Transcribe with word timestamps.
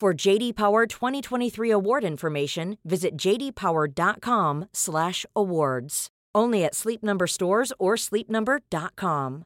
For 0.00 0.14
JD 0.14 0.56
Power 0.56 0.86
2023 0.86 1.70
award 1.72 2.04
information, 2.04 2.78
visit 2.86 3.18
jdpower.com/awards. 3.18 6.08
Only 6.34 6.64
at 6.64 6.74
Sleep 6.74 7.02
Number 7.02 7.26
stores 7.26 7.70
or 7.78 7.96
sleepnumber.com. 7.96 9.44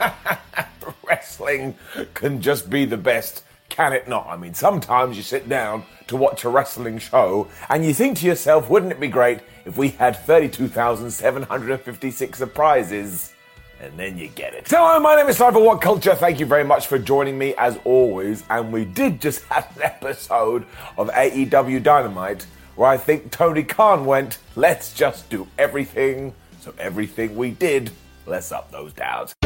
Wrestling 1.06 1.76
can 2.14 2.42
just 2.42 2.68
be 2.68 2.84
the 2.84 2.96
best, 2.96 3.44
can 3.78 3.92
it 3.92 4.08
not? 4.08 4.26
I 4.28 4.36
mean, 4.36 4.54
sometimes 4.54 5.16
you 5.16 5.22
sit 5.22 5.48
down 5.48 5.84
to 6.08 6.16
watch 6.16 6.42
a 6.42 6.48
wrestling 6.48 6.98
show 6.98 7.46
and 7.68 7.84
you 7.84 7.94
think 7.94 8.18
to 8.18 8.26
yourself, 8.26 8.68
wouldn't 8.68 8.90
it 8.90 8.98
be 8.98 9.06
great 9.06 9.38
if 9.64 9.76
we 9.76 9.90
had 9.90 10.16
32,756 10.16 12.38
surprises? 12.38 13.32
and 13.80 13.96
then 13.96 14.18
you 14.18 14.26
get 14.26 14.54
it. 14.54 14.66
So, 14.66 14.78
hello, 14.78 14.98
my 14.98 15.14
name 15.14 15.28
is 15.28 15.38
Cyber 15.38 15.64
What 15.64 15.80
Culture. 15.80 16.16
Thank 16.16 16.40
you 16.40 16.46
very 16.46 16.64
much 16.64 16.88
for 16.88 16.98
joining 16.98 17.38
me 17.38 17.54
as 17.56 17.78
always. 17.84 18.42
And 18.50 18.72
we 18.72 18.84
did 18.84 19.20
just 19.20 19.44
have 19.50 19.70
an 19.76 19.84
episode 19.84 20.66
of 20.96 21.08
AEW 21.10 21.80
Dynamite 21.80 22.44
where 22.74 22.88
I 22.88 22.96
think 22.96 23.30
Tony 23.30 23.62
Khan 23.62 24.04
went, 24.04 24.38
let's 24.56 24.92
just 24.92 25.30
do 25.30 25.46
everything. 25.56 26.34
So, 26.60 26.74
everything 26.80 27.36
we 27.36 27.52
did, 27.52 27.92
let's 28.26 28.50
up 28.50 28.72
those 28.72 28.92
downs. 28.92 29.36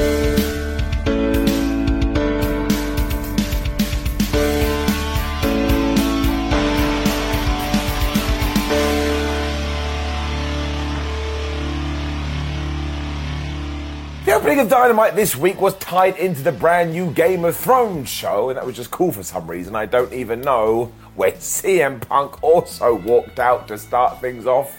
The 14.24 14.34
opening 14.34 14.60
of 14.60 14.68
Dynamite 14.68 15.16
this 15.16 15.34
week 15.34 15.60
was 15.60 15.74
tied 15.78 16.16
into 16.16 16.42
the 16.42 16.52
brand 16.52 16.92
new 16.92 17.10
Game 17.10 17.44
of 17.44 17.56
Thrones 17.56 18.08
show, 18.08 18.50
and 18.50 18.56
that 18.56 18.64
was 18.64 18.76
just 18.76 18.92
cool 18.92 19.10
for 19.10 19.24
some 19.24 19.50
reason. 19.50 19.74
I 19.74 19.84
don't 19.84 20.12
even 20.12 20.40
know 20.40 20.92
when 21.16 21.32
CM 21.38 22.00
Punk 22.00 22.40
also 22.40 22.94
walked 22.94 23.40
out 23.40 23.66
to 23.66 23.76
start 23.76 24.20
things 24.20 24.46
off. 24.46 24.78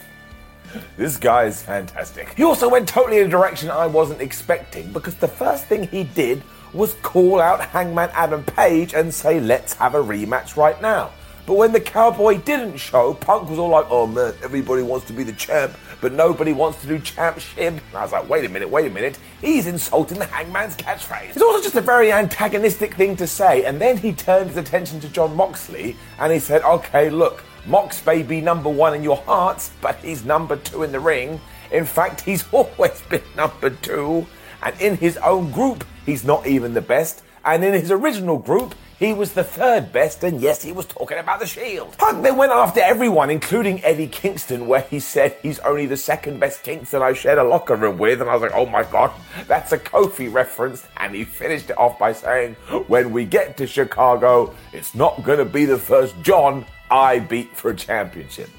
This 0.95 1.17
guy 1.17 1.43
is 1.43 1.61
fantastic. 1.61 2.33
He 2.35 2.43
also 2.45 2.69
went 2.69 2.87
totally 2.87 3.19
in 3.19 3.27
a 3.27 3.29
direction 3.29 3.69
I 3.69 3.85
wasn't 3.85 4.21
expecting 4.21 4.93
because 4.93 5.15
the 5.15 5.27
first 5.27 5.65
thing 5.65 5.89
he 5.89 6.05
did 6.05 6.41
was 6.71 6.93
call 7.01 7.41
out 7.41 7.59
Hangman 7.59 8.11
Adam 8.13 8.45
Page 8.45 8.93
and 8.93 9.13
say, 9.13 9.41
let's 9.41 9.73
have 9.73 9.93
a 9.93 10.01
rematch 10.01 10.55
right 10.55 10.81
now. 10.81 11.11
But 11.45 11.55
when 11.55 11.73
the 11.73 11.81
cowboy 11.81 12.37
didn't 12.37 12.77
show, 12.77 13.13
Punk 13.13 13.49
was 13.49 13.59
all 13.59 13.69
like, 13.69 13.87
oh 13.89 14.07
man, 14.07 14.33
everybody 14.41 14.83
wants 14.83 15.05
to 15.07 15.13
be 15.13 15.23
the 15.23 15.33
champ, 15.33 15.73
but 16.03 16.11
nobody 16.11 16.51
wants 16.51 16.81
to 16.81 16.87
do 16.87 16.99
champship. 16.99 17.57
And 17.57 17.81
I 17.93 18.03
was 18.03 18.11
like, 18.11 18.27
wait 18.27 18.43
a 18.43 18.49
minute, 18.49 18.69
wait 18.69 18.87
a 18.87 18.93
minute. 18.93 19.17
He's 19.39 19.67
insulting 19.67 20.19
the 20.19 20.25
hangman's 20.25 20.75
catchphrase. 20.75 21.29
It's 21.29 21.41
also 21.41 21.63
just 21.63 21.75
a 21.75 21.81
very 21.81 22.11
antagonistic 22.11 22.93
thing 22.95 23.15
to 23.15 23.25
say. 23.25 23.63
And 23.63 23.79
then 23.79 23.95
he 23.95 24.11
turned 24.11 24.49
his 24.49 24.57
attention 24.57 24.99
to 24.99 25.07
Jon 25.07 25.33
Moxley 25.33 25.95
and 26.19 26.33
he 26.33 26.39
said, 26.39 26.61
okay, 26.63 27.09
look, 27.09 27.41
Mox 27.65 28.05
may 28.05 28.21
be 28.21 28.41
number 28.41 28.69
one 28.69 28.93
in 28.93 29.01
your 29.01 29.15
hearts, 29.15 29.71
but 29.79 29.95
he's 29.95 30.25
number 30.25 30.57
two 30.57 30.83
in 30.83 30.91
the 30.91 30.99
ring. 30.99 31.39
In 31.71 31.85
fact, 31.85 32.19
he's 32.19 32.43
always 32.51 33.01
been 33.03 33.23
number 33.37 33.69
two. 33.69 34.27
And 34.61 34.79
in 34.81 34.97
his 34.97 35.15
own 35.17 35.51
group, 35.51 35.85
he's 36.05 36.25
not 36.25 36.45
even 36.45 36.73
the 36.73 36.81
best. 36.81 37.23
And 37.45 37.63
in 37.63 37.73
his 37.73 37.91
original 37.91 38.37
group, 38.37 38.75
he 39.03 39.13
was 39.13 39.33
the 39.33 39.43
third 39.43 39.91
best, 39.91 40.23
and 40.23 40.41
yes, 40.41 40.61
he 40.61 40.71
was 40.71 40.85
talking 40.85 41.17
about 41.17 41.39
the 41.39 41.45
Shield. 41.47 41.97
Punk 41.97 42.23
then 42.23 42.37
went 42.37 42.51
after 42.51 42.79
everyone, 42.79 43.29
including 43.29 43.83
Eddie 43.83 44.07
Kingston, 44.07 44.67
where 44.67 44.81
he 44.81 44.99
said 44.99 45.37
he's 45.41 45.59
only 45.59 45.85
the 45.85 45.97
second 45.97 46.39
best 46.39 46.63
Kingston 46.63 47.01
I 47.01 47.13
shared 47.13 47.37
a 47.37 47.43
locker 47.43 47.75
room 47.75 47.97
with, 47.97 48.21
and 48.21 48.29
I 48.29 48.33
was 48.33 48.41
like, 48.41 48.53
oh 48.53 48.65
my 48.65 48.83
god, 48.83 49.11
that's 49.47 49.71
a 49.71 49.77
Kofi 49.77 50.31
reference. 50.31 50.85
And 50.97 51.13
he 51.13 51.23
finished 51.23 51.69
it 51.69 51.77
off 51.77 51.99
by 51.99 52.13
saying, 52.13 52.55
when 52.87 53.11
we 53.11 53.25
get 53.25 53.57
to 53.57 53.67
Chicago, 53.67 54.55
it's 54.71 54.95
not 54.95 55.23
to 55.25 55.45
be 55.45 55.65
the 55.65 55.77
first 55.77 56.15
John 56.21 56.65
I 56.89 57.19
beat 57.19 57.55
for 57.55 57.71
a 57.71 57.75
championship. 57.75 58.49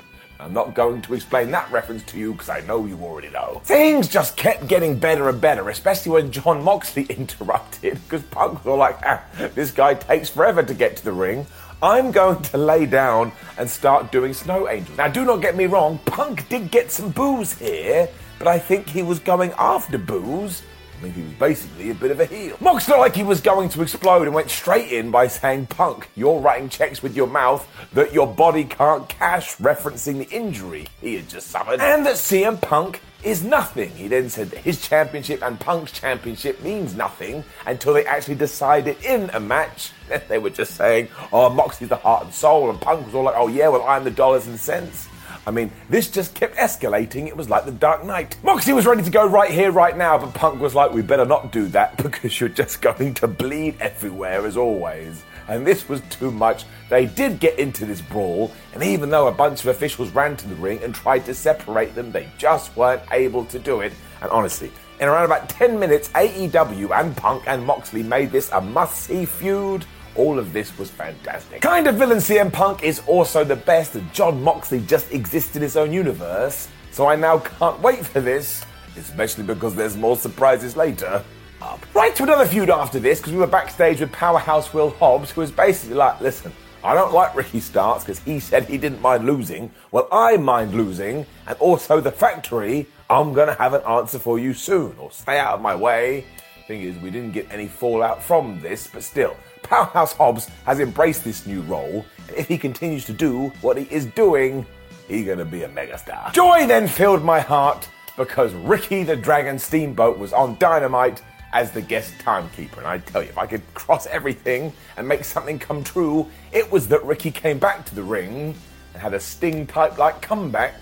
I'm 0.44 0.52
not 0.52 0.74
going 0.74 1.00
to 1.00 1.14
explain 1.14 1.50
that 1.52 1.72
reference 1.72 2.02
to 2.02 2.18
you 2.18 2.32
because 2.32 2.50
I 2.50 2.60
know 2.60 2.84
you 2.84 2.98
already 2.98 3.30
know. 3.30 3.62
Things 3.64 4.08
just 4.08 4.36
kept 4.36 4.66
getting 4.66 4.98
better 4.98 5.30
and 5.30 5.40
better, 5.40 5.70
especially 5.70 6.12
when 6.12 6.30
Jon 6.30 6.62
Moxley 6.62 7.04
interrupted 7.08 7.94
because 8.04 8.22
Punk 8.24 8.62
was 8.62 8.78
like, 8.78 8.98
ah, 9.06 9.24
this 9.54 9.70
guy 9.70 9.94
takes 9.94 10.28
forever 10.28 10.62
to 10.62 10.74
get 10.74 10.98
to 10.98 11.04
the 11.04 11.12
ring. 11.12 11.46
I'm 11.82 12.10
going 12.10 12.42
to 12.42 12.58
lay 12.58 12.84
down 12.84 13.32
and 13.56 13.70
start 13.70 14.12
doing 14.12 14.34
Snow 14.34 14.68
Angels. 14.68 14.98
Now, 14.98 15.08
do 15.08 15.24
not 15.24 15.40
get 15.40 15.56
me 15.56 15.64
wrong, 15.64 15.98
Punk 16.04 16.46
did 16.50 16.70
get 16.70 16.90
some 16.90 17.08
boos 17.08 17.58
here, 17.58 18.10
but 18.38 18.46
I 18.46 18.58
think 18.58 18.86
he 18.86 19.02
was 19.02 19.20
going 19.20 19.52
after 19.56 19.96
boos 19.96 20.62
mean, 21.04 21.12
he 21.12 21.22
was 21.22 21.32
basically 21.32 21.90
a 21.90 21.94
bit 21.94 22.10
of 22.10 22.20
a 22.20 22.26
heel. 22.26 22.56
Mox 22.60 22.88
looked 22.88 23.00
like 23.00 23.14
he 23.14 23.22
was 23.22 23.40
going 23.40 23.68
to 23.70 23.82
explode 23.82 24.22
and 24.22 24.34
went 24.34 24.50
straight 24.50 24.90
in 24.90 25.10
by 25.10 25.26
saying, 25.26 25.66
Punk, 25.66 26.08
you're 26.16 26.40
writing 26.40 26.68
checks 26.68 27.02
with 27.02 27.14
your 27.14 27.26
mouth 27.26 27.66
that 27.92 28.12
your 28.12 28.26
body 28.26 28.64
can't 28.64 29.08
cash, 29.08 29.56
referencing 29.56 30.18
the 30.18 30.28
injury 30.34 30.86
he 31.00 31.16
had 31.16 31.28
just 31.28 31.48
suffered, 31.48 31.80
and 31.80 32.06
that 32.06 32.14
CM 32.14 32.60
Punk 32.60 33.00
is 33.22 33.42
nothing. 33.42 33.90
He 33.90 34.08
then 34.08 34.28
said 34.28 34.50
that 34.50 34.58
his 34.58 34.86
championship 34.86 35.42
and 35.42 35.58
Punk's 35.58 35.92
championship 35.92 36.62
means 36.62 36.94
nothing 36.94 37.44
until 37.66 37.94
they 37.94 38.04
actually 38.04 38.34
decided 38.34 39.02
in 39.02 39.30
a 39.30 39.40
match. 39.40 39.92
they 40.28 40.38
were 40.38 40.50
just 40.50 40.74
saying, 40.74 41.08
oh, 41.32 41.48
Moxie's 41.50 41.88
the 41.88 41.96
heart 41.96 42.24
and 42.24 42.34
soul, 42.34 42.70
and 42.70 42.80
Punk 42.80 43.06
was 43.06 43.14
all 43.14 43.24
like, 43.24 43.36
oh 43.36 43.48
yeah, 43.48 43.68
well, 43.68 43.84
I'm 43.84 44.04
the 44.04 44.10
dollars 44.10 44.46
and 44.46 44.58
cents. 44.58 45.08
I 45.46 45.50
mean, 45.50 45.70
this 45.90 46.10
just 46.10 46.34
kept 46.34 46.56
escalating. 46.56 47.26
It 47.26 47.36
was 47.36 47.50
like 47.50 47.64
the 47.64 47.72
Dark 47.72 48.04
Knight. 48.04 48.36
Moxie 48.42 48.72
was 48.72 48.86
ready 48.86 49.02
to 49.02 49.10
go 49.10 49.26
right 49.26 49.50
here, 49.50 49.70
right 49.70 49.96
now, 49.96 50.16
but 50.16 50.32
Punk 50.32 50.60
was 50.60 50.74
like, 50.74 50.92
we 50.92 51.02
better 51.02 51.26
not 51.26 51.52
do 51.52 51.68
that 51.68 51.96
because 52.02 52.40
you're 52.40 52.48
just 52.48 52.80
going 52.80 53.14
to 53.14 53.28
bleed 53.28 53.76
everywhere 53.80 54.46
as 54.46 54.56
always. 54.56 55.22
And 55.46 55.66
this 55.66 55.88
was 55.88 56.00
too 56.08 56.30
much. 56.30 56.64
They 56.88 57.04
did 57.04 57.38
get 57.38 57.58
into 57.58 57.84
this 57.84 58.00
brawl, 58.00 58.50
and 58.72 58.82
even 58.82 59.10
though 59.10 59.26
a 59.26 59.32
bunch 59.32 59.60
of 59.60 59.66
officials 59.66 60.10
ran 60.10 60.36
to 60.38 60.48
the 60.48 60.54
ring 60.54 60.82
and 60.82 60.94
tried 60.94 61.26
to 61.26 61.34
separate 61.34 61.94
them, 61.94 62.12
they 62.12 62.28
just 62.38 62.74
weren't 62.76 63.02
able 63.12 63.44
to 63.46 63.58
do 63.58 63.80
it. 63.80 63.92
And 64.22 64.30
honestly, 64.30 64.72
in 65.00 65.08
around 65.08 65.26
about 65.26 65.50
10 65.50 65.78
minutes, 65.78 66.08
AEW 66.10 66.98
and 66.98 67.14
Punk 67.16 67.44
and 67.46 67.64
Moxley 67.64 68.02
made 68.02 68.30
this 68.30 68.50
a 68.52 68.60
must 68.60 69.02
see 69.02 69.26
feud 69.26 69.84
all 70.16 70.38
of 70.38 70.52
this 70.52 70.76
was 70.78 70.90
fantastic. 70.90 71.60
Kind 71.60 71.86
of 71.86 71.96
villain 71.96 72.18
CM 72.18 72.52
Punk 72.52 72.82
is 72.82 73.00
also 73.06 73.44
the 73.44 73.56
best, 73.56 73.96
Jon 74.12 74.42
Moxley 74.42 74.80
just 74.80 75.12
exists 75.12 75.56
in 75.56 75.62
his 75.62 75.76
own 75.76 75.92
universe. 75.92 76.68
So 76.90 77.06
I 77.08 77.16
now 77.16 77.38
can't 77.38 77.80
wait 77.80 78.04
for 78.06 78.20
this, 78.20 78.64
especially 78.96 79.44
because 79.44 79.74
there's 79.74 79.96
more 79.96 80.16
surprises 80.16 80.76
later. 80.76 81.24
Up. 81.62 81.80
Right 81.94 82.14
to 82.16 82.24
another 82.24 82.46
feud 82.46 82.68
after 82.68 83.00
this, 83.00 83.18
because 83.18 83.32
we 83.32 83.38
were 83.38 83.46
backstage 83.46 84.00
with 84.00 84.12
Powerhouse 84.12 84.74
Will 84.74 84.90
Hobbs, 84.90 85.30
who 85.30 85.40
was 85.40 85.50
basically 85.50 85.96
like, 85.96 86.20
listen, 86.20 86.52
I 86.84 86.92
don't 86.92 87.14
like 87.14 87.34
Ricky 87.34 87.60
Starks 87.60 88.04
because 88.04 88.18
he 88.18 88.38
said 88.38 88.66
he 88.66 88.76
didn't 88.76 89.00
mind 89.00 89.24
losing. 89.24 89.70
Well, 89.90 90.06
I 90.12 90.36
mind 90.36 90.74
losing, 90.74 91.24
and 91.46 91.56
also 91.58 92.00
the 92.00 92.12
factory, 92.12 92.86
I'm 93.08 93.32
gonna 93.32 93.54
have 93.54 93.72
an 93.72 93.82
answer 93.88 94.18
for 94.18 94.38
you 94.38 94.52
soon, 94.52 94.94
or 94.98 95.10
stay 95.10 95.38
out 95.38 95.54
of 95.54 95.62
my 95.62 95.74
way. 95.74 96.26
Thing 96.68 96.82
is, 96.82 96.98
we 96.98 97.10
didn't 97.10 97.32
get 97.32 97.50
any 97.50 97.66
fallout 97.66 98.22
from 98.22 98.60
this, 98.60 98.86
but 98.86 99.02
still, 99.02 99.34
Powerhouse 99.64 100.12
Hobbs 100.12 100.48
has 100.66 100.78
embraced 100.78 101.24
this 101.24 101.46
new 101.46 101.62
role, 101.62 102.06
and 102.28 102.36
if 102.36 102.46
he 102.46 102.56
continues 102.56 103.04
to 103.06 103.12
do 103.12 103.48
what 103.60 103.76
he 103.76 103.84
is 103.92 104.06
doing, 104.06 104.64
he's 105.08 105.26
gonna 105.26 105.44
be 105.44 105.64
a 105.64 105.68
megastar. 105.68 106.32
Joy 106.32 106.66
then 106.66 106.86
filled 106.86 107.24
my 107.24 107.40
heart 107.40 107.88
because 108.16 108.52
Ricky 108.52 109.02
the 109.02 109.16
Dragon 109.16 109.58
Steamboat 109.58 110.18
was 110.18 110.32
on 110.32 110.56
Dynamite 110.58 111.22
as 111.52 111.70
the 111.70 111.80
guest 111.80 112.12
timekeeper. 112.20 112.78
And 112.78 112.86
I 112.86 112.98
tell 112.98 113.22
you, 113.22 113.28
if 113.28 113.38
I 113.38 113.46
could 113.46 113.62
cross 113.74 114.06
everything 114.06 114.72
and 114.96 115.06
make 115.06 115.24
something 115.24 115.58
come 115.58 115.82
true, 115.82 116.28
it 116.52 116.70
was 116.70 116.88
that 116.88 117.04
Ricky 117.04 117.30
came 117.30 117.58
back 117.58 117.84
to 117.86 117.94
the 117.94 118.02
ring 118.02 118.54
and 118.92 119.02
had 119.02 119.14
a 119.14 119.20
Sting 119.20 119.66
type 119.66 119.98
like 119.98 120.20
comeback. 120.20 120.74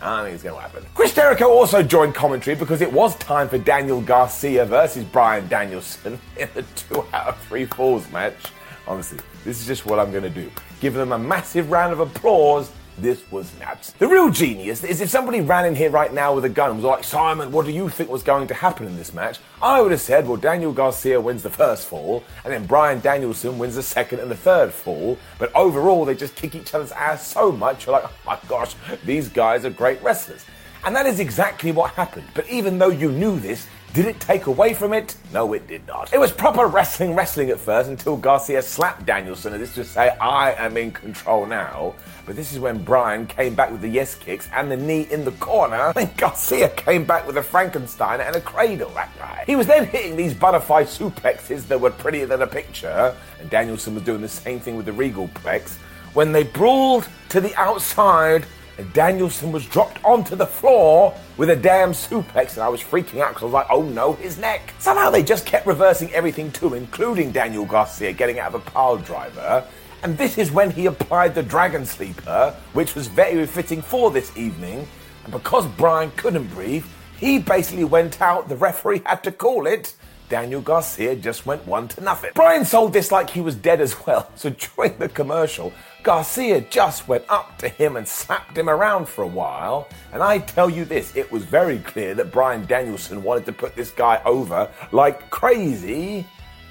I 0.00 0.24
think 0.24 0.34
it's 0.34 0.42
going 0.42 0.54
to 0.54 0.60
happen. 0.60 0.84
Chris 0.94 1.14
Jericho 1.14 1.48
also 1.48 1.82
joined 1.82 2.14
commentary 2.14 2.56
because 2.56 2.80
it 2.82 2.92
was 2.92 3.16
time 3.16 3.48
for 3.48 3.58
Daniel 3.58 4.00
Garcia 4.00 4.64
versus 4.66 5.04
Bryan 5.04 5.48
Danielson 5.48 6.18
in 6.36 6.48
the 6.54 6.62
two 6.74 7.04
out 7.12 7.28
of 7.28 7.38
three 7.46 7.64
falls 7.64 8.10
match. 8.10 8.52
Honestly, 8.86 9.18
this 9.44 9.60
is 9.60 9.66
just 9.66 9.86
what 9.86 9.98
I'm 9.98 10.10
going 10.10 10.22
to 10.22 10.30
do. 10.30 10.50
Give 10.80 10.94
them 10.94 11.12
a 11.12 11.18
massive 11.18 11.70
round 11.70 11.92
of 11.92 12.00
applause 12.00 12.70
this 12.98 13.22
was 13.30 13.52
nuts. 13.58 13.92
The 13.92 14.08
real 14.08 14.30
genius 14.30 14.82
is 14.82 15.00
if 15.00 15.10
somebody 15.10 15.40
ran 15.40 15.66
in 15.66 15.74
here 15.74 15.90
right 15.90 16.12
now 16.12 16.34
with 16.34 16.44
a 16.44 16.48
gun 16.48 16.70
and 16.70 16.78
was 16.78 16.84
like, 16.84 17.04
Simon, 17.04 17.52
what 17.52 17.66
do 17.66 17.72
you 17.72 17.88
think 17.88 18.08
was 18.08 18.22
going 18.22 18.46
to 18.48 18.54
happen 18.54 18.86
in 18.86 18.96
this 18.96 19.12
match? 19.12 19.38
I 19.60 19.80
would 19.80 19.90
have 19.90 20.00
said, 20.00 20.26
well, 20.26 20.36
Daniel 20.36 20.72
Garcia 20.72 21.20
wins 21.20 21.42
the 21.42 21.50
first 21.50 21.88
fall, 21.88 22.24
and 22.44 22.52
then 22.52 22.66
Bryan 22.66 23.00
Danielson 23.00 23.58
wins 23.58 23.74
the 23.74 23.82
second 23.82 24.20
and 24.20 24.30
the 24.30 24.36
third 24.36 24.72
fall. 24.72 25.18
But 25.38 25.54
overall, 25.54 26.04
they 26.04 26.14
just 26.14 26.34
kick 26.34 26.54
each 26.54 26.74
other's 26.74 26.92
ass 26.92 27.26
so 27.26 27.52
much, 27.52 27.86
you're 27.86 27.92
like, 27.92 28.04
oh 28.04 28.12
my 28.24 28.38
gosh, 28.48 28.74
these 29.04 29.28
guys 29.28 29.64
are 29.64 29.70
great 29.70 30.02
wrestlers. 30.02 30.44
And 30.84 30.94
that 30.94 31.06
is 31.06 31.18
exactly 31.18 31.72
what 31.72 31.90
happened. 31.92 32.28
But 32.34 32.48
even 32.48 32.78
though 32.78 32.90
you 32.90 33.10
knew 33.10 33.40
this, 33.40 33.66
did 33.96 34.04
it 34.04 34.20
take 34.20 34.44
away 34.44 34.74
from 34.74 34.92
it? 34.92 35.16
No, 35.32 35.54
it 35.54 35.66
did 35.66 35.86
not. 35.86 36.12
It 36.12 36.20
was 36.20 36.30
proper 36.30 36.66
wrestling 36.66 37.14
wrestling 37.14 37.48
at 37.48 37.58
first 37.58 37.88
until 37.88 38.18
Garcia 38.18 38.60
slapped 38.60 39.06
Danielson 39.06 39.54
and 39.54 39.62
this 39.62 39.74
to 39.74 39.84
say, 39.84 40.10
I 40.20 40.52
am 40.52 40.76
in 40.76 40.90
control 40.90 41.46
now. 41.46 41.94
But 42.26 42.36
this 42.36 42.52
is 42.52 42.58
when 42.58 42.84
Bryan 42.84 43.26
came 43.26 43.54
back 43.54 43.70
with 43.70 43.80
the 43.80 43.88
yes 43.88 44.14
kicks 44.14 44.50
and 44.52 44.70
the 44.70 44.76
knee 44.76 45.08
in 45.10 45.24
the 45.24 45.32
corner. 45.32 45.94
Then 45.94 46.10
Garcia 46.18 46.68
came 46.68 47.04
back 47.04 47.26
with 47.26 47.38
a 47.38 47.42
Frankenstein 47.42 48.20
and 48.20 48.36
a 48.36 48.40
cradle, 48.42 48.90
that 48.90 49.16
guy. 49.16 49.44
He 49.46 49.56
was 49.56 49.66
then 49.66 49.86
hitting 49.86 50.14
these 50.14 50.34
butterfly 50.34 50.82
suplexes 50.82 51.66
that 51.68 51.80
were 51.80 51.90
prettier 51.90 52.26
than 52.26 52.42
a 52.42 52.46
picture. 52.46 53.16
And 53.40 53.48
Danielson 53.48 53.94
was 53.94 54.04
doing 54.04 54.20
the 54.20 54.28
same 54.28 54.60
thing 54.60 54.76
with 54.76 54.84
the 54.84 54.92
Regal 54.92 55.28
Plex. 55.28 55.78
When 56.12 56.32
they 56.32 56.42
brawled 56.42 57.08
to 57.30 57.40
the 57.40 57.54
outside 57.56 58.44
and 58.78 58.92
Danielson 58.92 59.52
was 59.52 59.64
dropped 59.66 60.04
onto 60.04 60.36
the 60.36 60.46
floor 60.46 61.14
with 61.36 61.50
a 61.50 61.56
damn 61.56 61.92
suplex, 61.92 62.54
and 62.54 62.62
I 62.62 62.68
was 62.68 62.82
freaking 62.82 63.20
out 63.20 63.30
because 63.30 63.42
I 63.42 63.46
was 63.46 63.52
like, 63.52 63.66
oh 63.70 63.82
no, 63.82 64.14
his 64.14 64.38
neck. 64.38 64.74
Somehow 64.78 65.10
they 65.10 65.22
just 65.22 65.46
kept 65.46 65.66
reversing 65.66 66.12
everything 66.12 66.52
too, 66.52 66.74
including 66.74 67.32
Daniel 67.32 67.64
Garcia 67.64 68.12
getting 68.12 68.38
out 68.38 68.54
of 68.54 68.66
a 68.66 68.70
pile 68.70 68.98
driver. 68.98 69.66
And 70.02 70.16
this 70.18 70.38
is 70.38 70.50
when 70.52 70.70
he 70.70 70.86
applied 70.86 71.34
the 71.34 71.42
Dragon 71.42 71.86
Sleeper, 71.86 72.54
which 72.74 72.94
was 72.94 73.06
very 73.06 73.46
fitting 73.46 73.80
for 73.82 74.10
this 74.10 74.36
evening. 74.36 74.86
And 75.24 75.32
because 75.32 75.66
Bryan 75.66 76.10
couldn't 76.16 76.48
breathe, 76.48 76.84
he 77.18 77.38
basically 77.38 77.84
went 77.84 78.20
out, 78.20 78.48
the 78.48 78.56
referee 78.56 79.02
had 79.06 79.24
to 79.24 79.32
call 79.32 79.66
it. 79.66 79.94
Daniel 80.28 80.60
Garcia 80.60 81.14
just 81.14 81.46
went 81.46 81.66
one 81.66 81.88
to 81.88 82.00
nothing. 82.00 82.30
Bryan 82.34 82.64
sold 82.64 82.92
this 82.92 83.12
like 83.12 83.30
he 83.30 83.40
was 83.40 83.54
dead 83.54 83.80
as 83.80 84.06
well, 84.06 84.30
so 84.34 84.50
during 84.50 84.98
the 84.98 85.08
commercial, 85.08 85.72
Garcia 86.06 86.60
just 86.60 87.08
went 87.08 87.24
up 87.28 87.58
to 87.58 87.68
him 87.68 87.96
and 87.96 88.06
slapped 88.06 88.56
him 88.56 88.68
around 88.68 89.08
for 89.08 89.24
a 89.24 89.26
while. 89.26 89.88
And 90.12 90.22
I 90.22 90.38
tell 90.38 90.70
you 90.70 90.84
this, 90.84 91.16
it 91.16 91.32
was 91.32 91.42
very 91.42 91.80
clear 91.80 92.14
that 92.14 92.30
Bryan 92.30 92.64
Danielson 92.64 93.24
wanted 93.24 93.44
to 93.46 93.52
put 93.52 93.74
this 93.74 93.90
guy 93.90 94.22
over 94.24 94.70
like 94.92 95.28
crazy. 95.30 96.24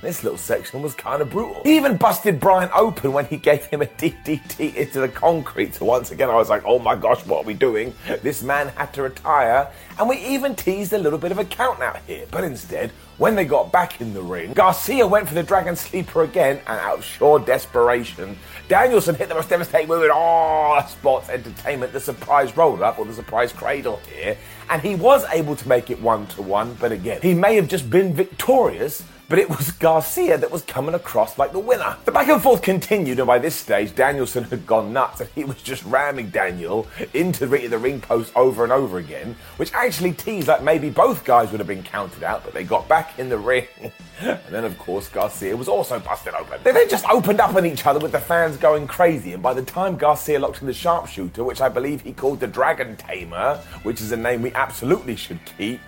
This 0.06 0.24
little 0.24 0.38
section 0.38 0.84
was 0.84 0.94
kind 0.94 1.20
of 1.20 1.32
brutal. 1.32 1.64
He 1.64 1.78
even 1.78 1.98
busted 1.98 2.40
Bryan 2.40 2.70
open 2.76 3.12
when 3.12 3.26
he 3.26 3.38
gave 3.38 3.66
him 3.66 3.82
a 3.82 3.88
DDT 3.88 4.76
into 4.76 5.00
the 5.00 5.10
concrete. 5.10 5.74
So 5.74 5.86
once 5.86 6.12
again, 6.12 6.30
I 6.30 6.36
was 6.36 6.48
like, 6.48 6.62
oh 6.64 6.78
my 6.78 6.94
gosh, 6.94 7.26
what 7.26 7.44
are 7.44 7.48
we 7.48 7.56
doing? 7.56 7.92
This 8.22 8.44
man 8.44 8.68
had 8.68 8.94
to 8.94 9.02
retire. 9.02 9.68
And 9.98 10.08
we 10.08 10.18
even 10.18 10.56
teased 10.56 10.94
a 10.94 11.00
little 11.00 11.18
bit 11.18 11.32
of 11.32 11.40
a 11.40 11.44
count 11.44 11.82
out 11.82 11.98
here. 12.06 12.28
But 12.30 12.44
instead, 12.44 12.92
when 13.18 13.34
they 13.34 13.46
got 13.46 13.72
back 13.72 14.00
in 14.00 14.14
the 14.14 14.22
ring, 14.22 14.54
Garcia 14.54 15.08
went 15.08 15.28
for 15.28 15.34
the 15.34 15.42
Dragon 15.42 15.76
Sleeper 15.76 16.22
again, 16.22 16.58
and 16.68 16.80
out 16.80 17.00
of 17.00 17.04
sheer 17.04 17.40
desperation, 17.40 18.38
Danielson 18.68 19.16
hit 19.16 19.30
the 19.30 19.34
most 19.34 19.50
devastating 19.50 19.88
move 19.88 20.04
in 20.04 20.12
all 20.14 20.84
sports 20.84 21.30
entertainment, 21.30 21.94
the 21.94 22.00
surprise 22.00 22.56
roll 22.56 22.84
up 22.84 23.00
or 23.00 23.06
the 23.06 23.14
surprise 23.14 23.52
cradle 23.52 24.00
here, 24.14 24.38
and 24.70 24.82
he 24.82 24.94
was 24.94 25.26
able 25.32 25.56
to 25.56 25.68
make 25.68 25.90
it 25.90 26.00
one 26.00 26.28
to 26.28 26.42
one, 26.42 26.76
but 26.76 26.92
again, 26.92 27.22
he 27.22 27.34
may 27.34 27.56
have 27.56 27.70
just 27.70 27.90
been 27.90 28.14
victorious 28.14 29.02
but 29.28 29.40
it 29.40 29.50
was 29.50 29.72
Garcia 29.72 30.38
that 30.38 30.52
was 30.52 30.62
coming 30.64 30.94
across 30.94 31.38
like 31.38 31.52
the 31.52 31.60
winner. 31.60 31.98
The 32.06 32.12
back 32.12 32.28
and 32.28 32.42
forth 32.42 32.62
continued, 32.62 33.20
and 33.20 33.28
by 33.28 33.40
this 33.40 33.56
stage, 33.56 33.96
Danielson 33.96 34.44
had 34.44 34.68
gone 34.68 34.94
nuts 34.94 35.22
and 35.22 35.30
he 35.34 35.44
was 35.44 35.62
just 35.62 35.84
ramming 35.86 36.30
Daniel 36.30 36.88
into 37.14 37.46
the, 37.46 37.76
ring 37.76 38.00
post 38.00 38.32
over 38.36 38.64
and 38.64 38.72
over 38.72 39.00
again, 39.00 39.36
which 39.58 39.74
actually 39.74 40.14
teased 40.14 40.48
that 40.48 40.64
maybe 40.64 40.90
both 40.90 41.26
guys 41.26 41.52
would 41.52 41.60
have 41.60 41.68
been 41.68 41.84
counted 41.84 42.24
out, 42.24 42.44
but 42.44 42.54
they 42.54 42.64
got 42.64 42.88
back 42.88 43.20
in 43.20 43.28
the 43.30 43.38
ring. 43.38 43.68
and 44.20 44.40
then, 44.50 44.64
of 44.64 44.78
course, 44.78 45.10
Garcia 45.10 45.56
was 45.58 45.68
also 45.68 46.00
busted 46.00 46.34
open. 46.34 46.60
They 46.64 46.72
then 46.72 46.90
just 46.90 47.06
opened 47.10 47.42
up 47.42 47.56
on 47.56 47.66
each 47.66 47.86
other 47.86 48.00
with 48.00 48.12
the 48.12 48.20
fans 48.20 48.58
going 48.58 48.88
crazy, 48.88 49.34
and 49.34 49.44
by 49.44 49.54
the 49.54 49.64
time 49.64 49.98
Garcia 49.98 50.40
locked 50.40 50.62
in 50.62 50.68
the 50.68 50.74
sharpshooter, 50.74 51.44
which 51.44 51.62
I 51.62 51.70
believe 51.70 52.02
he 52.02 52.14
called 52.14 52.40
the 52.40 52.48
Dragon 52.48 52.96
Tamer, 52.96 53.58
which 53.84 54.02
is 54.02 54.12
a 54.12 54.18
name 54.18 54.42
we 54.42 54.54
absolutely 54.54 55.16
should 55.16 55.40
keep, 55.58 55.82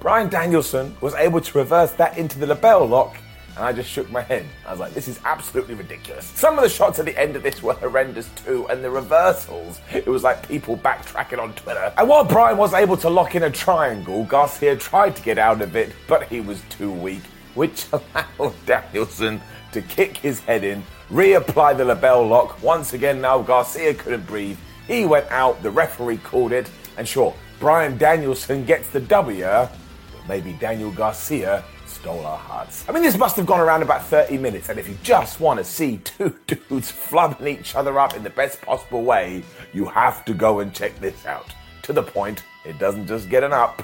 Bryan 0.00 0.28
Danielson 0.28 0.96
was 1.00 1.14
able 1.14 1.40
to 1.40 1.58
reverse 1.58 1.92
that 1.92 2.18
into 2.18 2.38
the 2.38 2.46
LeBell 2.46 2.88
Lock, 2.88 3.16
and 3.56 3.66
I 3.66 3.72
just 3.72 3.90
shook 3.90 4.08
my 4.10 4.22
head. 4.22 4.46
I 4.66 4.70
was 4.70 4.80
like, 4.80 4.94
this 4.94 5.08
is 5.08 5.18
absolutely 5.24 5.74
ridiculous. 5.74 6.26
Some 6.26 6.56
of 6.56 6.62
the 6.62 6.68
shots 6.68 6.98
at 7.00 7.06
the 7.06 7.18
end 7.18 7.34
of 7.34 7.42
this 7.42 7.62
were 7.62 7.74
horrendous 7.74 8.30
too, 8.44 8.66
and 8.68 8.84
the 8.84 8.90
reversals, 8.90 9.80
it 9.92 10.06
was 10.06 10.22
like 10.22 10.46
people 10.48 10.76
backtracking 10.76 11.38
on 11.38 11.52
Twitter. 11.54 11.92
And 11.98 12.08
while 12.08 12.24
Bryan 12.24 12.56
was 12.56 12.72
able 12.72 12.96
to 12.98 13.10
lock 13.10 13.34
in 13.34 13.42
a 13.42 13.50
triangle, 13.50 14.24
Garcia 14.24 14.76
tried 14.76 15.16
to 15.16 15.22
get 15.22 15.38
out 15.38 15.60
of 15.60 15.74
it, 15.74 15.92
but 16.06 16.24
he 16.24 16.40
was 16.40 16.62
too 16.70 16.92
weak, 16.92 17.22
which 17.54 17.86
allowed 17.92 18.54
Danielson 18.64 19.40
to 19.72 19.82
kick 19.82 20.16
his 20.16 20.40
head 20.40 20.62
in, 20.62 20.84
reapply 21.10 21.76
the 21.76 21.84
LeBell 21.84 22.28
Lock. 22.28 22.62
Once 22.62 22.92
again, 22.92 23.20
now 23.20 23.42
Garcia 23.42 23.92
couldn't 23.94 24.26
breathe. 24.26 24.58
He 24.86 25.04
went 25.04 25.30
out, 25.30 25.62
the 25.62 25.70
referee 25.70 26.18
called 26.18 26.52
it, 26.52 26.70
and 26.96 27.06
sure, 27.06 27.34
Bryan 27.58 27.98
Danielson 27.98 28.64
gets 28.64 28.88
the 28.90 29.00
W, 29.00 29.42
but 29.44 30.28
maybe 30.28 30.52
Daniel 30.54 30.92
Garcia 30.92 31.64
stole 31.86 32.24
our 32.24 32.38
hearts. 32.38 32.84
I 32.88 32.92
mean, 32.92 33.02
this 33.02 33.18
must 33.18 33.36
have 33.36 33.46
gone 33.46 33.58
around 33.58 33.82
about 33.82 34.04
30 34.04 34.38
minutes, 34.38 34.68
and 34.68 34.78
if 34.78 34.88
you 34.88 34.96
just 35.02 35.40
want 35.40 35.58
to 35.58 35.64
see 35.64 35.98
two 35.98 36.38
dudes 36.46 36.92
flubbing 36.92 37.58
each 37.58 37.74
other 37.74 37.98
up 37.98 38.14
in 38.14 38.22
the 38.22 38.30
best 38.30 38.60
possible 38.62 39.02
way, 39.02 39.42
you 39.72 39.86
have 39.86 40.24
to 40.26 40.34
go 40.34 40.60
and 40.60 40.72
check 40.72 40.98
this 41.00 41.26
out. 41.26 41.52
To 41.82 41.92
the 41.92 42.02
point, 42.02 42.44
it 42.64 42.78
doesn't 42.78 43.08
just 43.08 43.28
get 43.28 43.42
an 43.42 43.52
up, 43.52 43.82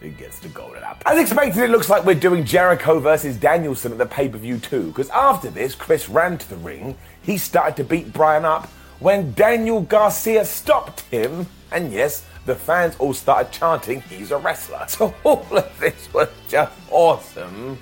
it 0.00 0.16
gets 0.16 0.38
the 0.38 0.48
golden 0.48 0.82
up. 0.82 1.02
As 1.04 1.18
expected, 1.18 1.62
it 1.64 1.70
looks 1.70 1.90
like 1.90 2.06
we're 2.06 2.14
doing 2.14 2.44
Jericho 2.44 2.98
versus 2.98 3.36
Danielson 3.36 3.92
at 3.92 3.98
the 3.98 4.06
pay 4.06 4.28
per 4.28 4.38
view 4.38 4.58
too, 4.58 4.86
because 4.86 5.10
after 5.10 5.50
this, 5.50 5.74
Chris 5.74 6.08
ran 6.08 6.38
to 6.38 6.48
the 6.48 6.56
ring, 6.56 6.96
he 7.22 7.36
started 7.36 7.76
to 7.76 7.84
beat 7.84 8.10
Bryan 8.12 8.46
up 8.46 8.68
when 9.00 9.32
Daniel 9.34 9.80
Garcia 9.80 10.44
stopped 10.44 11.00
him, 11.02 11.46
and 11.72 11.92
yes, 11.92 12.24
the 12.46 12.54
fans 12.54 12.96
all 12.98 13.14
started 13.14 13.52
chanting, 13.52 14.00
he's 14.02 14.30
a 14.30 14.38
wrestler. 14.38 14.84
So 14.88 15.14
all 15.24 15.46
of 15.56 15.78
this 15.78 16.12
was 16.12 16.28
just 16.48 16.72
awesome. 16.90 17.78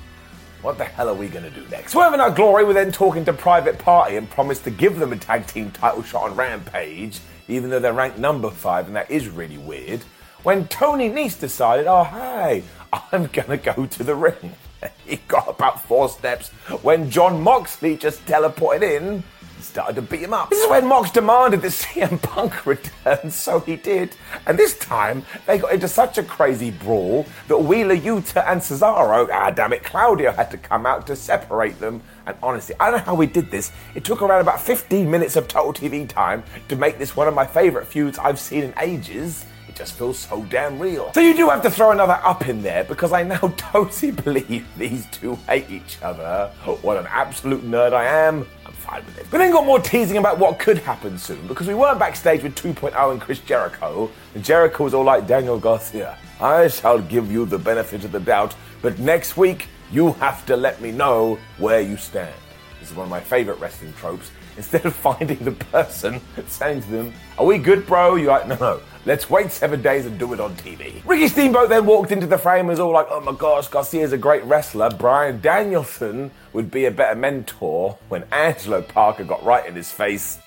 What 0.62 0.76
the 0.76 0.84
hell 0.84 1.08
are 1.08 1.14
we 1.14 1.28
going 1.28 1.44
to 1.44 1.50
do 1.50 1.66
next? 1.68 1.92
Swerve 1.92 2.12
In 2.12 2.20
Our 2.20 2.30
Glory 2.30 2.64
were 2.64 2.74
then 2.74 2.92
talking 2.92 3.24
to 3.24 3.32
Private 3.32 3.78
Party 3.78 4.16
and 4.16 4.28
promised 4.28 4.64
to 4.64 4.70
give 4.70 4.98
them 4.98 5.12
a 5.12 5.16
tag 5.16 5.46
team 5.46 5.70
title 5.70 6.02
shot 6.02 6.30
on 6.30 6.36
Rampage, 6.36 7.18
even 7.48 7.70
though 7.70 7.78
they're 7.78 7.94
ranked 7.94 8.18
number 8.18 8.50
five, 8.50 8.86
and 8.86 8.94
that 8.94 9.10
is 9.10 9.28
really 9.28 9.56
weird. 9.56 10.00
When 10.42 10.68
Tony 10.68 11.08
Nese 11.08 11.40
decided, 11.40 11.86
oh, 11.86 12.04
hey, 12.04 12.62
I'm 12.92 13.26
going 13.26 13.48
to 13.48 13.56
go 13.56 13.86
to 13.86 14.04
the 14.04 14.14
ring. 14.14 14.54
He 15.06 15.16
got 15.28 15.48
about 15.48 15.82
four 15.82 16.08
steps 16.08 16.48
when 16.82 17.10
Jon 17.10 17.42
Moxley 17.42 17.96
just 17.96 18.24
teleported 18.24 18.82
in 18.82 19.22
started 19.62 19.94
to 19.96 20.02
beat 20.02 20.20
him 20.20 20.34
up. 20.34 20.50
This 20.50 20.62
is 20.62 20.70
when 20.70 20.86
Mox 20.86 21.10
demanded 21.10 21.62
that 21.62 21.68
CM 21.72 22.20
Punk 22.22 22.66
return, 22.66 23.30
so 23.30 23.60
he 23.60 23.76
did. 23.76 24.14
And 24.46 24.58
this 24.58 24.76
time, 24.78 25.24
they 25.46 25.58
got 25.58 25.72
into 25.72 25.88
such 25.88 26.18
a 26.18 26.22
crazy 26.22 26.70
brawl 26.70 27.26
that 27.48 27.58
Wheeler 27.58 27.96
Yuta 27.96 28.44
and 28.46 28.60
Cesaro, 28.60 29.28
ah 29.32 29.50
damn 29.50 29.72
it, 29.72 29.82
Claudio 29.84 30.32
had 30.32 30.50
to 30.50 30.58
come 30.58 30.86
out 30.86 31.06
to 31.06 31.16
separate 31.16 31.78
them. 31.78 32.02
And 32.26 32.36
honestly, 32.42 32.74
I 32.78 32.90
don't 32.90 33.00
know 33.00 33.04
how 33.06 33.14
we 33.14 33.26
did 33.26 33.50
this. 33.50 33.72
It 33.94 34.04
took 34.04 34.22
around 34.22 34.40
about 34.40 34.60
15 34.60 35.10
minutes 35.10 35.36
of 35.36 35.48
total 35.48 35.72
TV 35.72 36.08
time 36.08 36.42
to 36.68 36.76
make 36.76 36.98
this 36.98 37.16
one 37.16 37.28
of 37.28 37.34
my 37.34 37.46
favourite 37.46 37.86
feuds 37.86 38.18
I've 38.18 38.38
seen 38.38 38.62
in 38.64 38.74
ages 38.78 39.44
It 39.68 39.76
just 39.76 39.94
feels 39.94 40.18
so 40.18 40.44
damn 40.50 40.78
real. 40.78 41.12
So 41.14 41.20
you 41.20 41.34
do 41.34 41.48
have 41.48 41.62
to 41.62 41.70
throw 41.70 41.92
another 41.92 42.18
up 42.24 42.48
in 42.48 42.62
there 42.62 42.84
because 42.84 43.12
I 43.12 43.22
now 43.22 43.38
totally 43.56 44.12
believe 44.12 44.66
these 44.76 45.06
two 45.06 45.36
hate 45.48 45.70
each 45.70 45.98
other. 46.02 46.50
What 46.82 46.96
an 46.96 47.06
absolute 47.08 47.62
nerd 47.64 47.92
I 47.92 48.04
am. 48.04 48.46
Fine 48.80 49.04
with 49.04 49.18
it. 49.18 49.30
We 49.30 49.38
then 49.38 49.52
got 49.52 49.66
more 49.66 49.78
teasing 49.78 50.16
about 50.16 50.38
what 50.38 50.58
could 50.58 50.78
happen 50.78 51.18
soon 51.18 51.46
because 51.46 51.66
we 51.66 51.74
weren't 51.74 51.98
backstage 51.98 52.42
with 52.42 52.54
2.0 52.54 53.12
and 53.12 53.20
Chris 53.20 53.38
Jericho. 53.40 54.10
And 54.34 54.42
Jericho 54.42 54.84
was 54.84 54.94
all 54.94 55.04
like 55.04 55.26
Daniel 55.26 55.58
Garcia. 55.58 56.16
I 56.40 56.68
shall 56.68 56.98
give 56.98 57.30
you 57.30 57.44
the 57.44 57.58
benefit 57.58 58.04
of 58.04 58.12
the 58.12 58.20
doubt, 58.20 58.54
but 58.80 58.98
next 58.98 59.36
week 59.36 59.68
you 59.92 60.12
have 60.14 60.46
to 60.46 60.56
let 60.56 60.80
me 60.80 60.92
know 60.92 61.38
where 61.58 61.82
you 61.82 61.98
stand. 61.98 62.34
This 62.80 62.90
is 62.90 62.96
one 62.96 63.04
of 63.04 63.10
my 63.10 63.20
favorite 63.20 63.60
wrestling 63.60 63.92
tropes 63.98 64.30
instead 64.56 64.86
of 64.86 64.94
finding 65.08 65.38
the 65.38 65.52
person, 65.52 66.18
saying 66.46 66.82
to 66.82 66.90
them, 66.90 67.12
Are 67.36 67.44
we 67.44 67.58
good, 67.58 67.86
bro? 67.86 68.14
You're 68.14 68.32
like, 68.32 68.48
No, 68.48 68.56
no, 68.56 68.80
let's 69.06 69.30
wait 69.30 69.50
seven 69.52 69.82
days 69.82 70.06
and 70.06 70.18
do 70.18 70.32
it 70.32 70.40
on 70.40 70.54
TV. 70.56 71.02
Ricky 71.04 71.28
Steamboat 71.28 71.68
then 71.68 71.86
walked 71.86 72.12
into 72.12 72.26
the 72.26 72.38
frame 72.38 72.60
and 72.60 72.68
was 72.68 72.80
all 72.80 72.92
like, 72.92 73.06
Oh 73.10 73.20
my 73.20 73.32
gosh, 73.32 73.68
Garcia's 73.68 74.12
a 74.12 74.18
great 74.18 74.44
wrestler. 74.44 74.90
Bryan 74.90 75.40
Danielson 75.40 76.30
would 76.52 76.70
be 76.70 76.86
a 76.86 76.90
better 76.90 77.18
mentor 77.18 77.98
when 78.08 78.24
Angelo 78.32 78.82
Parker 78.82 79.24
got 79.24 79.44
right 79.44 79.66
in 79.66 79.74
his 79.74 79.90
face. 79.90 80.38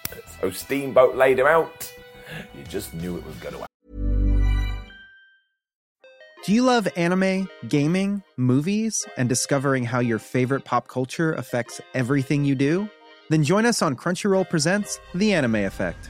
So 0.41 0.51
Steamboat 0.51 1.15
laid 1.15 1.39
him 1.39 1.47
out. 1.47 1.91
You 2.55 2.63
just 2.63 2.93
knew 2.93 3.17
it 3.17 3.25
was 3.25 3.35
going 3.35 3.53
to 3.53 3.59
happen. 3.59 3.67
Do 6.45 6.51
you 6.51 6.63
love 6.63 6.89
anime, 6.97 7.47
gaming, 7.69 8.21
movies, 8.35 9.05
and 9.15 9.29
discovering 9.29 9.85
how 9.85 9.99
your 9.99 10.19
favorite 10.19 10.65
pop 10.65 10.89
culture 10.89 11.31
affects 11.33 11.79
everything 11.93 12.43
you 12.43 12.53
do? 12.53 12.89
Then 13.29 13.45
join 13.45 13.65
us 13.65 13.81
on 13.81 13.95
Crunchyroll 13.95 14.49
Presents 14.49 14.99
The 15.15 15.33
Anime 15.33 15.55
Effect. 15.55 16.09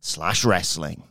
slash 0.00 0.44
wrestling. 0.44 1.02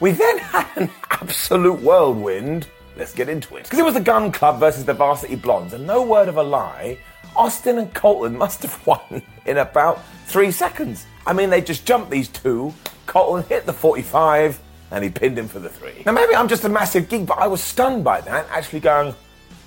We 0.00 0.12
then 0.12 0.38
had 0.38 0.66
an 0.76 0.90
absolute 1.10 1.80
whirlwind. 1.80 2.68
Let's 2.96 3.14
get 3.14 3.28
into 3.28 3.56
it. 3.56 3.64
Because 3.64 3.78
it 3.78 3.84
was 3.84 3.94
the 3.94 4.00
Gunn 4.00 4.32
Club 4.32 4.58
versus 4.58 4.84
the 4.84 4.94
Varsity 4.94 5.36
Blondes, 5.36 5.72
and 5.72 5.86
no 5.86 6.02
word 6.02 6.28
of 6.28 6.36
a 6.36 6.42
lie, 6.42 6.98
Austin 7.36 7.78
and 7.78 7.92
Colton 7.94 8.36
must 8.36 8.62
have 8.62 8.86
won 8.86 9.22
in 9.46 9.58
about 9.58 10.00
three 10.26 10.50
seconds. 10.50 11.06
I 11.26 11.32
mean, 11.32 11.50
they 11.50 11.60
just 11.60 11.86
jumped 11.86 12.10
these 12.10 12.28
two. 12.28 12.74
Colton 13.06 13.44
hit 13.48 13.66
the 13.66 13.72
45, 13.72 14.60
and 14.90 15.04
he 15.04 15.10
pinned 15.10 15.38
him 15.38 15.48
for 15.48 15.60
the 15.60 15.68
three. 15.68 16.02
Now, 16.04 16.12
maybe 16.12 16.34
I'm 16.34 16.48
just 16.48 16.64
a 16.64 16.68
massive 16.68 17.08
geek, 17.08 17.26
but 17.26 17.38
I 17.38 17.46
was 17.46 17.62
stunned 17.62 18.04
by 18.04 18.20
that, 18.22 18.46
actually 18.50 18.80
going, 18.80 19.14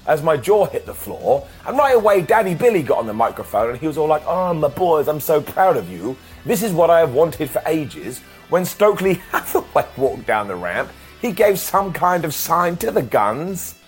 as 0.05 0.21
my 0.21 0.37
jaw 0.37 0.65
hit 0.65 0.85
the 0.85 0.93
floor. 0.93 1.47
And 1.65 1.77
right 1.77 1.95
away, 1.95 2.21
Daddy 2.21 2.55
Billy 2.55 2.83
got 2.83 2.99
on 2.99 3.07
the 3.07 3.13
microphone 3.13 3.71
and 3.71 3.79
he 3.79 3.87
was 3.87 3.97
all 3.97 4.07
like, 4.07 4.23
Oh, 4.25 4.53
my 4.53 4.67
boys, 4.67 5.07
I'm 5.07 5.19
so 5.19 5.41
proud 5.41 5.77
of 5.77 5.89
you. 5.89 6.17
This 6.45 6.61
is 6.61 6.73
what 6.73 6.89
I 6.89 6.99
have 6.99 7.13
wanted 7.13 7.49
for 7.49 7.61
ages. 7.65 8.21
When 8.53 8.65
Stokely 8.65 9.15
Hathaway 9.31 9.87
walked 9.97 10.27
down 10.27 10.47
the 10.47 10.55
ramp, 10.55 10.91
he 11.19 11.31
gave 11.31 11.57
some 11.57 11.91
kind 11.91 12.23
of 12.23 12.35
sign 12.35 12.77
to 12.77 12.91
the 12.91 13.01
guns 13.01 13.79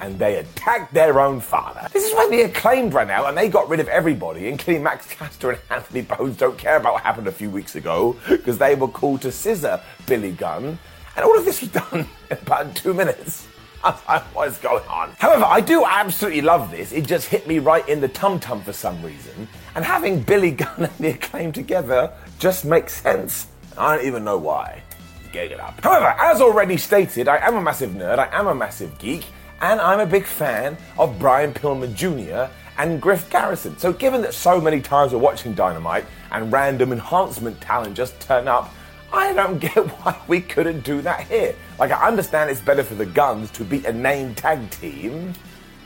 and 0.00 0.16
they 0.20 0.36
attacked 0.36 0.94
their 0.94 1.18
own 1.18 1.40
father. 1.40 1.88
This 1.92 2.04
is 2.04 2.14
when 2.14 2.30
the 2.30 2.42
acclaimed 2.42 2.94
ran 2.94 3.10
out 3.10 3.26
and 3.26 3.36
they 3.36 3.48
got 3.48 3.68
rid 3.68 3.80
of 3.80 3.88
everybody, 3.88 4.46
including 4.46 4.84
Max 4.84 5.06
Caster 5.10 5.50
and 5.50 5.60
Anthony 5.68 6.02
Bowens. 6.02 6.36
Don't 6.36 6.56
care 6.56 6.76
about 6.76 6.92
what 6.92 7.02
happened 7.02 7.26
a 7.26 7.32
few 7.32 7.50
weeks 7.50 7.74
ago 7.74 8.16
because 8.28 8.56
they 8.56 8.76
were 8.76 8.86
called 8.86 9.20
to 9.22 9.32
scissor 9.32 9.82
Billy 10.06 10.30
Gunn. 10.30 10.78
And 11.16 11.24
all 11.24 11.36
of 11.36 11.44
this 11.44 11.60
was 11.60 11.70
done 11.70 12.06
in 12.30 12.38
about 12.40 12.76
two 12.76 12.94
minutes. 12.94 13.48
I 13.82 13.90
was 13.90 14.00
like, 14.06 14.22
what 14.32 14.46
is 14.46 14.58
going 14.58 14.86
on? 14.88 15.10
However, 15.18 15.44
I 15.44 15.60
do 15.60 15.84
absolutely 15.84 16.40
love 16.40 16.70
this. 16.70 16.92
It 16.92 17.04
just 17.04 17.26
hit 17.26 17.48
me 17.48 17.58
right 17.58 17.86
in 17.88 18.00
the 18.00 18.08
tum 18.08 18.38
tum 18.38 18.62
for 18.62 18.72
some 18.72 19.02
reason. 19.02 19.48
And 19.74 19.84
having 19.84 20.22
Billy 20.22 20.52
Gunn 20.52 20.84
and 20.84 20.98
the 21.00 21.10
acclaim 21.10 21.50
together 21.50 22.12
just 22.38 22.64
makes 22.64 23.02
sense. 23.02 23.48
I 23.76 23.96
don't 23.96 24.06
even 24.06 24.24
know 24.24 24.38
why. 24.38 24.82
Get 25.32 25.50
it 25.50 25.60
up. 25.60 25.80
However, 25.82 26.14
as 26.20 26.40
already 26.40 26.76
stated, 26.76 27.26
I 27.28 27.38
am 27.38 27.56
a 27.56 27.62
massive 27.62 27.90
nerd, 27.90 28.18
I 28.18 28.28
am 28.38 28.46
a 28.46 28.54
massive 28.54 28.96
geek, 28.98 29.26
and 29.60 29.80
I'm 29.80 30.00
a 30.00 30.06
big 30.06 30.24
fan 30.26 30.76
of 30.98 31.18
Brian 31.18 31.52
Pillman 31.52 31.94
Jr. 31.94 32.52
and 32.78 33.00
Griff 33.00 33.28
Garrison. 33.30 33.76
So, 33.78 33.92
given 33.92 34.22
that 34.22 34.34
so 34.34 34.60
many 34.60 34.80
times 34.80 35.12
we're 35.12 35.18
watching 35.18 35.54
Dynamite 35.54 36.04
and 36.30 36.52
random 36.52 36.92
enhancement 36.92 37.60
talent 37.60 37.96
just 37.96 38.20
turn 38.20 38.46
up, 38.46 38.72
I 39.12 39.32
don't 39.32 39.58
get 39.74 39.76
why 39.76 40.20
we 40.28 40.40
couldn't 40.40 40.84
do 40.84 41.00
that 41.02 41.26
here. 41.26 41.54
Like, 41.78 41.90
I 41.90 42.06
understand 42.06 42.50
it's 42.50 42.60
better 42.60 42.82
for 42.84 42.94
the 42.94 43.06
Gunns 43.06 43.50
to 43.52 43.64
be 43.64 43.84
a 43.86 43.92
named 43.92 44.36
tag 44.36 44.70
team. 44.70 45.32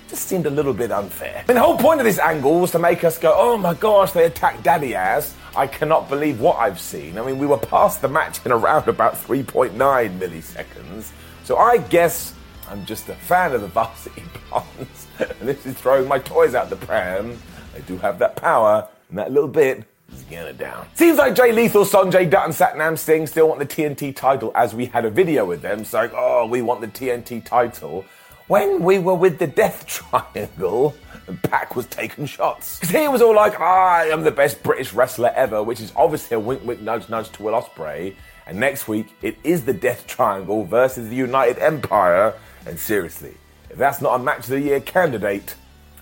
Just 0.09 0.27
seemed 0.27 0.47
a 0.47 0.51
little 0.51 0.73
bit 0.73 0.91
unfair. 0.91 1.45
I 1.45 1.53
mean, 1.53 1.57
the 1.57 1.63
whole 1.63 1.77
point 1.77 2.01
of 2.01 2.05
this 2.05 2.19
angle 2.19 2.61
was 2.61 2.71
to 2.71 2.79
make 2.79 3.05
us 3.05 3.19
go, 3.19 3.35
oh 3.37 3.59
my 3.59 3.75
gosh, 3.75 4.13
they 4.13 4.25
attacked 4.25 4.63
Daddy 4.63 4.95
Ass. 4.95 5.35
I 5.55 5.67
cannot 5.67 6.09
believe 6.09 6.41
what 6.41 6.57
I've 6.57 6.81
seen. 6.81 7.19
I 7.19 7.27
mean, 7.27 7.39
we 7.39 7.47
were 7.47 7.59
past 7.59 8.01
the 8.01 8.09
match 8.09 8.45
in 8.47 8.53
around 8.53 8.89
about 8.89 9.15
3.9 9.15 9.73
milliseconds. 10.19 11.11
So 11.45 11.59
I 11.59 11.79
guess 11.79 12.33
I'm 12.71 12.87
just 12.87 13.09
a 13.11 13.15
fan 13.15 13.53
of 13.53 13.61
the 13.61 13.69
Varsity 13.69 14.23
Blondes. 14.51 15.07
and 15.19 15.29
this 15.49 15.67
is 15.67 15.75
throwing 15.75 16.09
my 16.09 16.19
toys 16.19 16.55
out 16.55 16.71
the 16.71 16.77
pram. 16.77 17.39
I 17.77 17.81
do 17.81 17.99
have 17.99 18.19
that 18.21 18.37
power, 18.37 18.89
and 19.11 19.19
that 19.19 19.31
little 19.31 19.49
bit 19.49 19.85
is 20.13 20.23
getting 20.23 20.49
it 20.49 20.59
down. 20.59 20.87
Seems 20.95 21.19
like 21.19 21.35
Jay 21.35 21.53
Lethal, 21.53 21.85
Sonjay 21.85 22.31
Dutt, 22.31 22.47
and 22.47 22.55
Satnam 22.55 22.99
Singh 22.99 23.27
still 23.27 23.49
want 23.49 23.61
the 23.61 23.67
TNT 23.67 24.15
title 24.15 24.53
as 24.55 24.75
we 24.75 24.87
had 24.87 25.05
a 25.05 25.11
video 25.11 25.45
with 25.45 25.61
them 25.61 25.85
saying, 25.85 26.11
oh, 26.15 26.47
we 26.47 26.63
want 26.63 26.81
the 26.81 26.89
TNT 26.89 27.45
title. 27.45 28.05
When 28.49 28.83
we 28.83 28.99
were 28.99 29.15
with 29.15 29.39
the 29.39 29.47
Death 29.47 29.87
Triangle, 30.13 30.95
and 31.27 31.41
Pac 31.43 31.77
was 31.77 31.85
taking 31.87 32.25
shots. 32.25 32.79
Because 32.79 32.97
he 32.97 33.07
was 33.07 33.21
all 33.21 33.37
like, 33.37 33.61
I 33.61 34.07
am 34.07 34.23
the 34.23 34.31
best 34.31 34.63
British 34.63 34.95
wrestler 34.95 35.31
ever, 35.37 35.63
which 35.63 35.81
is 35.81 35.93
obviously 35.95 36.37
a 36.37 36.41
wink, 36.41 36.65
wink, 36.65 36.81
nudge, 36.81 37.11
nudge 37.11 37.31
to 37.33 37.43
Will 37.43 37.53
Ospreay. 37.53 38.15
And 38.47 38.59
next 38.59 38.89
week, 38.89 39.15
it 39.21 39.37
is 39.45 39.67
the 39.67 39.75
Death 39.75 40.07
Triangle 40.07 40.65
versus 40.65 41.11
the 41.11 41.17
United 41.17 41.59
Empire. 41.59 42.33
And 42.65 42.79
seriously, 42.79 43.35
if 43.69 43.77
that's 43.77 44.01
not 44.01 44.19
a 44.19 44.23
match 44.23 44.41
of 44.41 44.49
the 44.49 44.61
year 44.61 44.81
candidate, 44.81 45.55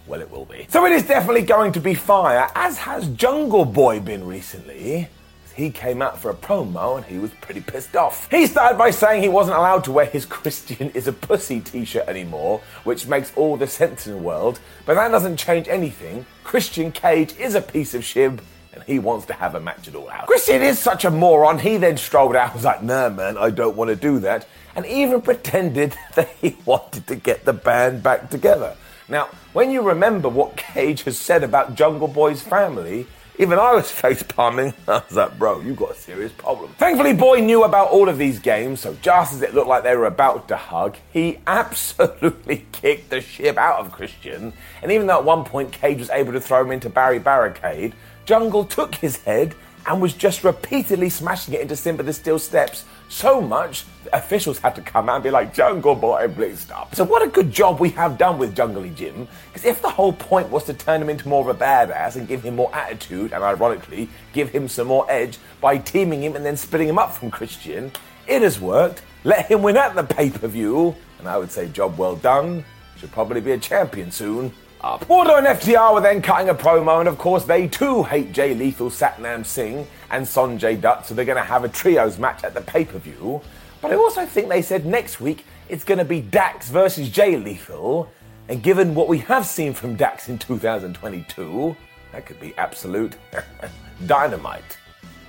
well, 0.06 0.20
it 0.20 0.30
will 0.30 0.44
be. 0.44 0.66
So 0.70 0.86
it 0.86 0.92
is 0.92 1.02
definitely 1.02 1.42
going 1.42 1.72
to 1.72 1.80
be 1.80 1.94
fire, 1.94 2.48
as 2.54 2.78
has 2.78 3.08
Jungle 3.08 3.64
Boy 3.64 3.98
been 3.98 4.24
recently. 4.24 5.08
He 5.56 5.70
came 5.70 6.02
out 6.02 6.20
for 6.20 6.30
a 6.30 6.34
promo 6.34 6.98
and 6.98 7.06
he 7.06 7.18
was 7.18 7.30
pretty 7.40 7.62
pissed 7.62 7.96
off. 7.96 8.30
He 8.30 8.46
started 8.46 8.76
by 8.76 8.90
saying 8.90 9.22
he 9.22 9.30
wasn't 9.30 9.56
allowed 9.56 9.84
to 9.84 9.92
wear 9.92 10.04
his 10.04 10.26
Christian 10.36 10.90
is 10.90 11.08
a 11.08 11.12
pussy 11.12 11.60
t 11.60 11.86
shirt 11.86 12.06
anymore, 12.08 12.60
which 12.84 13.06
makes 13.06 13.32
all 13.36 13.56
the 13.56 13.66
sense 13.66 14.06
in 14.06 14.12
the 14.12 14.18
world, 14.18 14.60
but 14.84 14.94
that 14.94 15.08
doesn't 15.08 15.38
change 15.38 15.66
anything. 15.66 16.26
Christian 16.44 16.92
Cage 16.92 17.34
is 17.38 17.54
a 17.54 17.62
piece 17.62 17.94
of 17.94 18.02
shib 18.02 18.40
and 18.74 18.84
he 18.84 18.98
wants 18.98 19.24
to 19.26 19.32
have 19.32 19.54
a 19.54 19.60
match 19.60 19.88
at 19.88 19.94
all 19.94 20.10
out. 20.10 20.26
Christian 20.26 20.60
is 20.60 20.78
such 20.78 21.06
a 21.06 21.10
moron. 21.10 21.58
He 21.58 21.78
then 21.78 21.96
strolled 21.96 22.36
out 22.36 22.48
and 22.48 22.54
was 22.56 22.64
like, 22.64 22.82
nah, 22.82 23.08
man, 23.08 23.38
I 23.38 23.48
don't 23.48 23.76
want 23.76 23.88
to 23.88 23.96
do 23.96 24.18
that. 24.20 24.46
And 24.74 24.84
even 24.84 25.22
pretended 25.22 25.96
that 26.14 26.28
he 26.42 26.58
wanted 26.66 27.06
to 27.06 27.16
get 27.16 27.46
the 27.46 27.54
band 27.54 28.02
back 28.02 28.28
together. 28.28 28.76
Now, 29.08 29.28
when 29.54 29.70
you 29.70 29.80
remember 29.80 30.28
what 30.28 30.58
Cage 30.58 31.04
has 31.04 31.18
said 31.18 31.42
about 31.42 31.74
Jungle 31.74 32.08
Boy's 32.08 32.42
family, 32.42 33.06
even 33.38 33.58
I 33.58 33.72
was 33.74 33.90
face 34.02 34.22
palming. 34.22 34.74
I 34.88 35.02
was 35.08 35.12
like, 35.16 35.38
bro, 35.38 35.60
you 35.60 35.74
got 35.74 35.92
a 35.92 35.94
serious 35.94 36.32
problem. 36.32 36.72
Thankfully, 36.78 37.12
Boy 37.12 37.40
knew 37.40 37.64
about 37.64 37.88
all 37.88 38.08
of 38.08 38.18
these 38.18 38.38
games, 38.38 38.80
so 38.80 38.94
just 39.02 39.34
as 39.34 39.42
it 39.42 39.54
looked 39.54 39.68
like 39.68 39.82
they 39.82 39.96
were 39.96 40.06
about 40.06 40.48
to 40.48 40.56
hug, 40.56 40.96
he 41.12 41.38
absolutely 41.46 42.66
kicked 42.72 43.10
the 43.10 43.20
shit 43.20 43.56
out 43.58 43.80
of 43.80 43.92
Christian. 43.92 44.52
And 44.82 44.92
even 44.92 45.06
though 45.06 45.18
at 45.18 45.24
one 45.24 45.44
point 45.44 45.72
Cage 45.72 45.98
was 45.98 46.10
able 46.10 46.32
to 46.32 46.40
throw 46.40 46.62
him 46.62 46.72
into 46.72 46.88
Barry 46.88 47.18
Barricade, 47.18 47.94
Jungle 48.24 48.64
took 48.64 48.94
his 48.96 49.18
head 49.18 49.54
and 49.86 50.00
was 50.00 50.14
just 50.14 50.44
repeatedly 50.44 51.08
smashing 51.08 51.54
it 51.54 51.60
into 51.60 51.76
Simba 51.76 52.02
the 52.02 52.12
Steel 52.12 52.38
Steps 52.38 52.84
so 53.08 53.40
much 53.40 53.84
officials 54.12 54.58
had 54.58 54.74
to 54.74 54.82
come 54.82 55.08
out 55.08 55.16
and 55.16 55.24
be 55.24 55.30
like, 55.30 55.54
Jungle 55.54 55.94
Boy, 55.94 56.28
please 56.28 56.60
stop. 56.60 56.94
So 56.94 57.04
what 57.04 57.22
a 57.22 57.28
good 57.28 57.52
job 57.52 57.78
we 57.78 57.90
have 57.90 58.18
done 58.18 58.38
with 58.38 58.56
Jungly 58.56 58.94
Jim, 58.94 59.28
because 59.52 59.64
if 59.64 59.80
the 59.80 59.90
whole 59.90 60.12
point 60.12 60.50
was 60.50 60.64
to 60.64 60.74
turn 60.74 61.00
him 61.00 61.08
into 61.08 61.28
more 61.28 61.48
of 61.48 61.54
a 61.54 61.58
badass 61.58 62.16
and 62.16 62.26
give 62.26 62.42
him 62.42 62.56
more 62.56 62.74
attitude, 62.74 63.32
and 63.32 63.42
ironically, 63.42 64.08
give 64.32 64.50
him 64.50 64.68
some 64.68 64.88
more 64.88 65.06
edge 65.10 65.38
by 65.60 65.78
teaming 65.78 66.22
him 66.22 66.34
and 66.34 66.44
then 66.44 66.56
splitting 66.56 66.88
him 66.88 66.98
up 66.98 67.14
from 67.14 67.30
Christian, 67.30 67.92
it 68.26 68.42
has 68.42 68.60
worked. 68.60 69.02
Let 69.24 69.50
him 69.50 69.62
win 69.62 69.76
at 69.76 69.94
the 69.94 70.04
pay-per-view, 70.04 70.94
and 71.18 71.28
I 71.28 71.38
would 71.38 71.50
say 71.50 71.68
job 71.68 71.98
well 71.98 72.16
done. 72.16 72.64
Should 72.98 73.12
probably 73.12 73.40
be 73.40 73.52
a 73.52 73.58
champion 73.58 74.10
soon. 74.10 74.52
Up. 74.80 75.02
And 75.08 75.46
FTR 75.46 75.94
were 75.94 76.00
then 76.00 76.22
cutting 76.22 76.48
a 76.48 76.54
promo, 76.54 77.00
and 77.00 77.08
of 77.08 77.18
course 77.18 77.44
they 77.44 77.66
too 77.66 78.02
hate 78.04 78.32
Jay 78.32 78.54
Lethal, 78.54 78.90
Satnam 78.90 79.44
Singh, 79.44 79.86
and 80.10 80.24
Sonjay 80.24 80.80
Dutt, 80.80 81.06
so 81.06 81.14
they're 81.14 81.24
going 81.24 81.36
to 81.36 81.44
have 81.44 81.64
a 81.64 81.68
trios 81.68 82.18
match 82.18 82.44
at 82.44 82.54
the 82.54 82.60
pay-per-view. 82.60 83.40
But 83.80 83.92
I 83.92 83.96
also 83.96 84.26
think 84.26 84.48
they 84.48 84.62
said 84.62 84.86
next 84.86 85.20
week 85.20 85.44
it's 85.68 85.84
going 85.84 85.98
to 85.98 86.04
be 86.04 86.20
Dax 86.20 86.70
versus 86.70 87.08
Jay 87.08 87.36
Lethal. 87.36 88.10
And 88.48 88.62
given 88.62 88.94
what 88.94 89.08
we 89.08 89.18
have 89.18 89.46
seen 89.46 89.74
from 89.74 89.96
Dax 89.96 90.28
in 90.28 90.38
2022, 90.38 91.76
that 92.12 92.26
could 92.26 92.40
be 92.40 92.54
absolute 92.56 93.16
dynamite. 94.06 94.78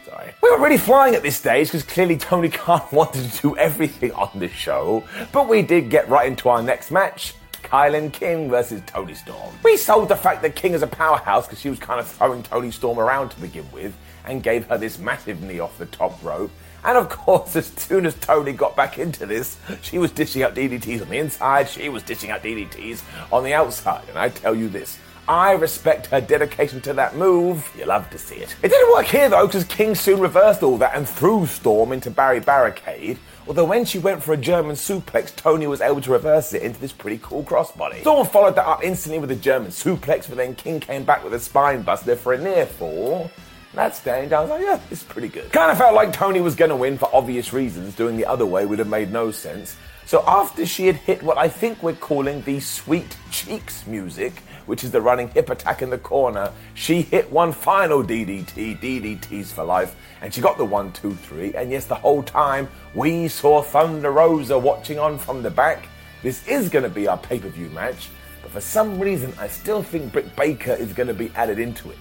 Sorry. 0.05 0.33
We 0.41 0.51
were 0.51 0.59
really 0.59 0.77
flying 0.77 1.15
at 1.15 1.23
this 1.23 1.35
stage 1.35 1.67
because 1.67 1.83
clearly 1.83 2.17
Tony 2.17 2.49
Khan 2.49 2.81
wanted 2.91 3.31
to 3.31 3.41
do 3.41 3.57
everything 3.57 4.11
on 4.13 4.29
the 4.35 4.47
show. 4.47 5.03
But 5.31 5.49
we 5.49 5.61
did 5.61 5.89
get 5.89 6.07
right 6.09 6.27
into 6.27 6.49
our 6.49 6.61
next 6.61 6.91
match. 6.91 7.33
KiLynn 7.67 8.13
King 8.13 8.49
versus 8.49 8.81
Toni 8.85 9.13
Storm. 9.13 9.53
We 9.61 9.75
sold 9.75 10.07
the 10.07 10.15
fact 10.15 10.41
that 10.43 10.55
King 10.55 10.73
is 10.73 10.83
a 10.83 10.87
powerhouse 10.87 11.45
because 11.45 11.59
she 11.59 11.69
was 11.69 11.79
kind 11.79 11.99
of 11.99 12.07
throwing 12.07 12.41
Toni 12.41 12.71
Storm 12.71 12.97
around 12.97 13.29
to 13.29 13.41
begin 13.41 13.69
with 13.73 13.93
and 14.25 14.41
gave 14.41 14.65
her 14.67 14.77
this 14.77 14.97
massive 14.97 15.41
knee 15.41 15.59
off 15.59 15.77
the 15.77 15.85
top 15.87 16.23
rope. 16.23 16.49
And 16.85 16.97
of 16.97 17.09
course, 17.09 17.57
as 17.57 17.67
soon 17.67 18.05
as 18.05 18.15
Toni 18.15 18.53
got 18.53 18.77
back 18.77 18.97
into 18.97 19.25
this, 19.25 19.57
she 19.81 19.97
was 19.97 20.11
dishing 20.11 20.43
out 20.43 20.55
DDTs 20.55 21.01
on 21.01 21.09
the 21.09 21.17
inside, 21.17 21.67
she 21.67 21.89
was 21.89 22.03
dishing 22.03 22.31
out 22.31 22.41
DDTs 22.41 23.01
on 23.33 23.43
the 23.43 23.53
outside. 23.53 24.07
And 24.07 24.17
I 24.17 24.29
tell 24.29 24.55
you 24.55 24.69
this, 24.69 24.97
I 25.27 25.51
respect 25.51 26.05
her 26.07 26.21
dedication 26.21 26.79
to 26.81 26.93
that 26.93 27.17
move. 27.17 27.69
You 27.77 27.85
love 27.85 28.09
to 28.11 28.17
see 28.17 28.35
it. 28.35 28.55
It 28.63 28.69
didn't 28.69 28.93
work 28.93 29.07
here 29.07 29.27
though, 29.27 29.45
because 29.45 29.65
King 29.65 29.93
soon 29.93 30.21
reversed 30.21 30.63
all 30.63 30.77
that 30.77 30.95
and 30.95 31.07
threw 31.07 31.45
Storm 31.47 31.91
into 31.91 32.09
Barry 32.09 32.39
Barricade. 32.39 33.17
Although 33.47 33.65
when 33.65 33.85
she 33.85 33.97
went 33.97 34.21
for 34.21 34.33
a 34.33 34.37
German 34.37 34.75
suplex, 34.75 35.33
Toni 35.33 35.67
was 35.67 35.79
able 35.79 36.01
to 36.01 36.11
reverse 36.11 36.53
it 36.53 36.63
into 36.63 36.79
this 36.81 36.91
pretty 36.91 37.19
cool 37.23 37.43
crossbody. 37.43 38.01
Storm 38.01 38.27
followed 38.27 38.55
that 38.55 38.67
up 38.67 38.83
instantly 38.83 39.19
with 39.19 39.31
a 39.31 39.35
German 39.35 39.71
suplex, 39.71 40.27
but 40.27 40.35
then 40.35 40.53
King 40.53 40.81
came 40.81 41.05
back 41.05 41.23
with 41.23 41.33
a 41.33 41.39
spine 41.39 41.81
buster 41.81 42.17
for 42.17 42.33
a 42.33 42.37
near 42.37 42.65
fall. 42.65 43.31
That 43.73 43.95
stage, 43.95 44.33
I 44.33 44.41
was 44.41 44.49
like, 44.49 44.63
yeah, 44.63 44.79
it's 44.91 45.03
pretty 45.03 45.29
good. 45.29 45.51
Kind 45.53 45.71
of 45.71 45.77
felt 45.77 45.93
like 45.93 46.11
Toni 46.11 46.41
was 46.41 46.55
going 46.55 46.69
to 46.69 46.75
win 46.75 46.97
for 46.97 47.13
obvious 47.15 47.53
reasons. 47.53 47.95
Doing 47.95 48.17
the 48.17 48.25
other 48.25 48.45
way 48.45 48.65
would 48.65 48.79
have 48.79 48.87
made 48.89 49.13
no 49.13 49.31
sense. 49.31 49.77
So 50.07 50.23
after 50.25 50.65
she 50.65 50.87
had 50.87 50.95
hit 50.95 51.21
what 51.21 51.37
I 51.37 51.49
think 51.49 51.83
we're 51.83 51.91
calling 51.91 52.41
the 52.43 52.61
sweet 52.61 53.17
cheeks 53.29 53.85
music, 53.85 54.41
which 54.65 54.85
is 54.85 54.91
the 54.91 55.01
running 55.01 55.27
hip 55.27 55.49
attack 55.49 55.81
in 55.81 55.89
the 55.89 55.97
corner, 55.97 56.53
she 56.75 57.01
hit 57.01 57.29
one 57.29 57.51
final 57.51 58.01
DDT, 58.01 58.79
DDTs 58.79 59.47
for 59.47 59.65
life, 59.65 59.97
and 60.21 60.33
she 60.33 60.39
got 60.39 60.57
the 60.57 60.63
one, 60.63 60.93
two, 60.93 61.13
three. 61.13 61.53
And 61.55 61.69
yes, 61.69 61.87
the 61.87 61.95
whole 61.95 62.23
time 62.23 62.69
we 62.95 63.27
saw 63.27 63.61
Thunder 63.61 64.11
Rosa 64.11 64.57
watching 64.57 64.97
on 64.97 65.17
from 65.17 65.43
the 65.43 65.51
back. 65.51 65.89
This 66.23 66.47
is 66.47 66.69
going 66.69 66.83
to 66.83 66.89
be 66.89 67.09
our 67.09 67.17
pay 67.17 67.39
per 67.39 67.49
view 67.49 67.67
match, 67.71 68.07
but 68.41 68.51
for 68.51 68.61
some 68.61 69.01
reason, 69.01 69.33
I 69.37 69.49
still 69.49 69.83
think 69.83 70.13
Britt 70.13 70.33
Baker 70.37 70.71
is 70.71 70.93
going 70.93 71.07
to 71.07 71.13
be 71.13 71.33
added 71.35 71.59
into 71.59 71.91
it. 71.91 71.97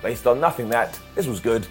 Based 0.00 0.26
on 0.26 0.40
nothing 0.40 0.70
that, 0.70 0.98
this 1.14 1.26
was 1.26 1.38
good. 1.38 1.66